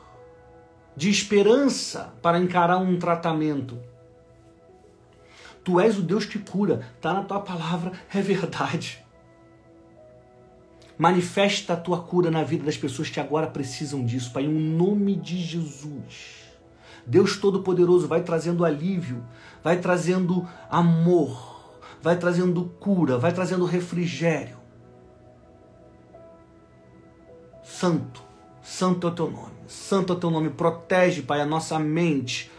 de 0.95 1.09
esperança 1.09 2.13
para 2.21 2.39
encarar 2.39 2.77
um 2.77 2.99
tratamento. 2.99 3.79
Tu 5.65 5.81
és 5.81 5.99
o 5.99 6.03
Deus 6.03 6.27
que 6.27 6.39
cura, 6.39 6.87
está 6.97 7.15
na 7.15 7.23
tua 7.23 7.41
palavra, 7.41 7.93
é 8.15 8.21
verdade. 8.21 9.08
Manifesta 10.99 11.75
a 11.75 11.77
tua 11.77 12.03
cura 12.03 12.29
na 12.29 12.43
vida 12.43 12.65
das 12.65 12.77
pessoas 12.77 13.09
que 13.09 13.21
agora 13.21 13.47
precisam 13.47 14.05
disso, 14.05 14.33
Pai, 14.33 14.45
em 14.45 14.49
nome 14.49 15.15
de 15.15 15.41
Jesus. 15.41 16.39
Deus 17.07 17.37
Todo-Poderoso 17.37 18.09
vai 18.09 18.23
trazendo 18.23 18.65
alívio, 18.65 19.25
vai 19.63 19.79
trazendo 19.79 20.47
amor, 20.69 21.79
vai 22.03 22.17
trazendo 22.17 22.65
cura, 22.81 23.17
vai 23.17 23.33
trazendo 23.33 23.65
refrigério. 23.65 24.59
Santo, 27.63 28.23
santo 28.61 29.07
é 29.07 29.11
o 29.11 29.15
teu 29.15 29.31
nome, 29.31 29.55
santo 29.69 30.13
é 30.13 30.17
o 30.17 30.19
teu 30.19 30.31
nome. 30.31 30.51
Protege, 30.51 31.23
Pai, 31.23 31.41
a 31.41 31.47
nossa 31.47 31.79
mente, 31.79 32.51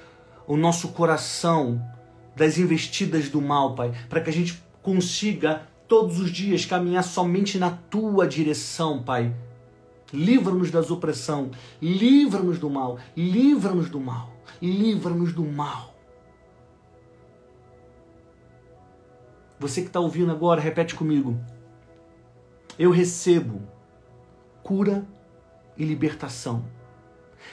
o 0.48 0.56
nosso 0.56 0.90
coração 0.90 1.80
das 2.36 2.58
investidas 2.58 3.28
do 3.28 3.42
mal, 3.42 3.76
Pai, 3.76 3.94
para 4.08 4.22
que 4.22 4.30
a 4.30 4.34
gente 4.34 4.64
consiga 4.82 5.68
todos 5.90 6.20
os 6.20 6.32
dias 6.32 6.66
caminhar 6.66 7.04
somente 7.04 7.58
na 7.58 7.72
tua 7.72 8.28
direção, 8.28 9.04
Pai. 9.04 9.36
Livra-nos 10.14 10.72
das 10.72 10.90
opressão, 10.90 11.52
livra-nos 11.82 12.60
do 12.60 12.70
mal, 12.70 12.98
livra-nos 13.18 13.90
do 13.90 14.00
mal, 14.00 14.32
livra-nos 14.62 15.34
do 15.34 15.44
mal. 15.44 15.94
Você 19.60 19.82
que 19.82 19.88
está 19.88 20.00
ouvindo 20.00 20.32
agora, 20.32 20.62
repete 20.62 20.96
comigo. 20.96 21.38
Eu 22.78 22.92
recebo 22.92 23.62
cura 24.64 25.06
e 25.78 25.84
libertação. 25.84 26.66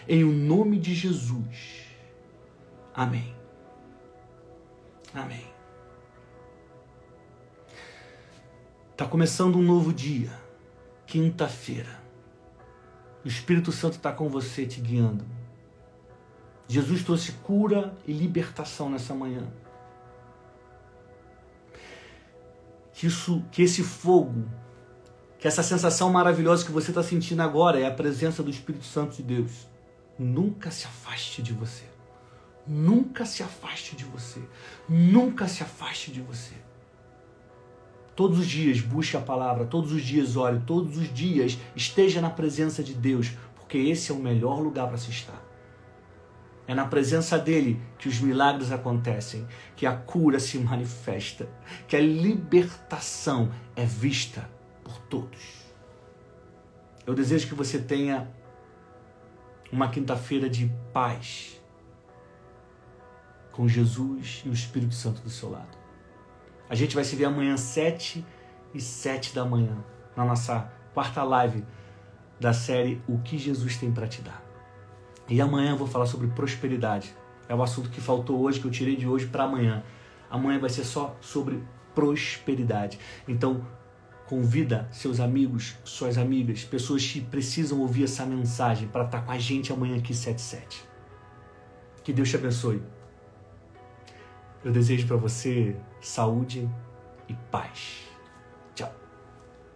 Em 0.09 0.22
o 0.22 0.32
nome 0.32 0.78
de 0.78 0.95
Jesus. 0.95 1.87
Amém. 2.95 3.34
Amém. 5.12 5.45
Está 8.97 9.05
começando 9.05 9.59
um 9.59 9.62
novo 9.62 9.92
dia. 9.92 10.30
Quinta-feira. 11.07 12.01
O 13.22 13.28
Espírito 13.28 13.70
Santo 13.70 13.99
está 13.99 14.11
com 14.11 14.30
você 14.30 14.64
te 14.64 14.80
guiando. 14.80 15.22
Jesus 16.66 17.05
trouxe 17.05 17.32
cura 17.32 17.94
e 18.07 18.12
libertação 18.14 18.88
nessa 18.88 19.14
manhã. 19.14 19.47
que, 22.97 23.07
isso, 23.07 23.44
que 23.53 23.61
esse 23.61 23.82
fogo, 23.82 24.49
que 25.38 25.47
essa 25.47 25.62
sensação 25.62 26.11
maravilhosa 26.11 26.64
que 26.64 26.72
você 26.72 26.90
está 26.90 27.03
sentindo 27.03 27.42
agora 27.42 27.78
é 27.78 27.86
a 27.86 27.90
presença 27.90 28.42
do 28.42 28.49
Espírito 28.49 28.86
Santo 28.86 29.16
de 29.16 29.22
Deus. 29.22 29.68
Nunca 30.18 30.70
se 30.70 30.86
afaste 30.86 31.42
de 31.42 31.53
você. 31.53 31.84
Nunca 32.66 33.26
se 33.26 33.42
afaste 33.42 33.94
de 33.94 34.07
você. 34.07 34.40
Nunca 34.88 35.47
se 35.47 35.62
afaste 35.62 36.11
de 36.11 36.22
você. 36.22 36.55
Todos 38.17 38.39
os 38.39 38.47
dias 38.47 38.81
busque 38.81 39.14
a 39.14 39.21
palavra, 39.21 39.67
todos 39.67 39.93
os 39.93 40.03
dias 40.03 40.37
ore, 40.37 40.62
todos 40.67 40.97
os 40.97 41.12
dias 41.12 41.59
esteja 41.77 42.19
na 42.19 42.31
presença 42.31 42.83
de 42.83 42.95
Deus, 42.95 43.33
porque 43.55 43.77
esse 43.77 44.11
é 44.11 44.14
o 44.14 44.19
melhor 44.19 44.59
lugar 44.59 44.89
para 44.89 44.97
se 44.97 45.11
estar. 45.11 45.45
É 46.67 46.75
na 46.75 46.87
presença 46.87 47.39
dele 47.39 47.81
que 47.99 48.09
os 48.09 48.19
milagres 48.19 48.73
acontecem, 48.73 49.47
que 49.77 49.85
a 49.85 49.95
cura 49.95 50.41
se 50.41 50.59
manifesta, 50.59 51.47
que 51.87 51.95
a 51.95 52.01
libertação 52.01 53.53
é 53.77 53.85
vista 53.85 54.51
por 54.83 54.99
todos. 55.03 55.67
Eu 57.07 57.14
desejo 57.14 57.47
que 57.47 57.55
você 57.55 57.79
tenha 57.79 58.29
uma 59.71 59.91
quinta-feira 59.91 60.49
de 60.49 60.73
paz 60.93 61.61
com 63.53 63.69
Jesus 63.69 64.43
e 64.45 64.49
o 64.49 64.53
Espírito 64.53 64.95
Santo 64.95 65.21
do 65.21 65.31
seu 65.31 65.51
lado. 65.51 65.86
A 66.69 66.75
gente 66.75 66.95
vai 66.95 67.05
se 67.05 67.14
ver 67.14 67.27
amanhã, 67.27 67.57
sete 67.57 68.25
e 68.75 68.81
sete 68.81 69.35
da 69.35 69.45
manhã, 69.45 69.77
na 70.17 70.25
nossa 70.25 70.71
quarta 70.93 71.23
live 71.23 71.64
da 72.41 72.53
série 72.53 73.01
O 73.09 73.19
que 73.19 73.39
Jesus 73.39 73.77
tem 73.77 73.93
para 73.93 74.07
te 74.07 74.21
dar. 74.23 74.43
E 75.29 75.41
amanhã 75.41 75.71
eu 75.71 75.77
vou 75.77 75.87
falar 75.87 76.07
sobre 76.07 76.29
prosperidade. 76.29 77.14
É 77.49 77.55
o 77.55 77.62
assunto 77.62 77.91
que 77.91 78.01
faltou 78.01 78.41
hoje, 78.41 78.61
que 78.61 78.67
eu 78.67 78.71
tirei 78.71 78.97
de 78.97 79.07
hoje 79.07 79.27
para 79.27 79.45
amanhã. 79.45 79.83
Amanhã 80.31 80.59
vai 80.59 80.71
ser 80.71 80.85
só 80.85 81.17
sobre 81.21 81.62
prosperidade. 81.95 82.99
Então, 83.27 83.67
convida 84.27 84.89
seus 84.91 85.21
amigos, 85.21 85.77
suas 85.85 86.19
amigas, 86.19 86.64
pessoas 86.64 87.07
que 87.07 87.21
precisam 87.21 87.81
ouvir 87.81 88.05
essa 88.05 88.27
mensagem 88.27 88.89
para 88.89 89.05
estar 89.05 89.21
tá 89.21 89.25
com 89.25 89.33
a 89.33 89.39
gente 89.39 89.73
amanhã 89.73 89.97
aqui 89.97 90.14
77. 90.14 90.85
Que 92.03 92.12
Deus 92.12 92.29
te 92.29 92.37
abençoe. 92.37 92.83
Eu 94.67 94.73
desejo 94.73 95.07
para 95.07 95.17
você 95.17 95.77
saúde 96.01 96.69
e 97.29 97.35
paz. 97.53 98.06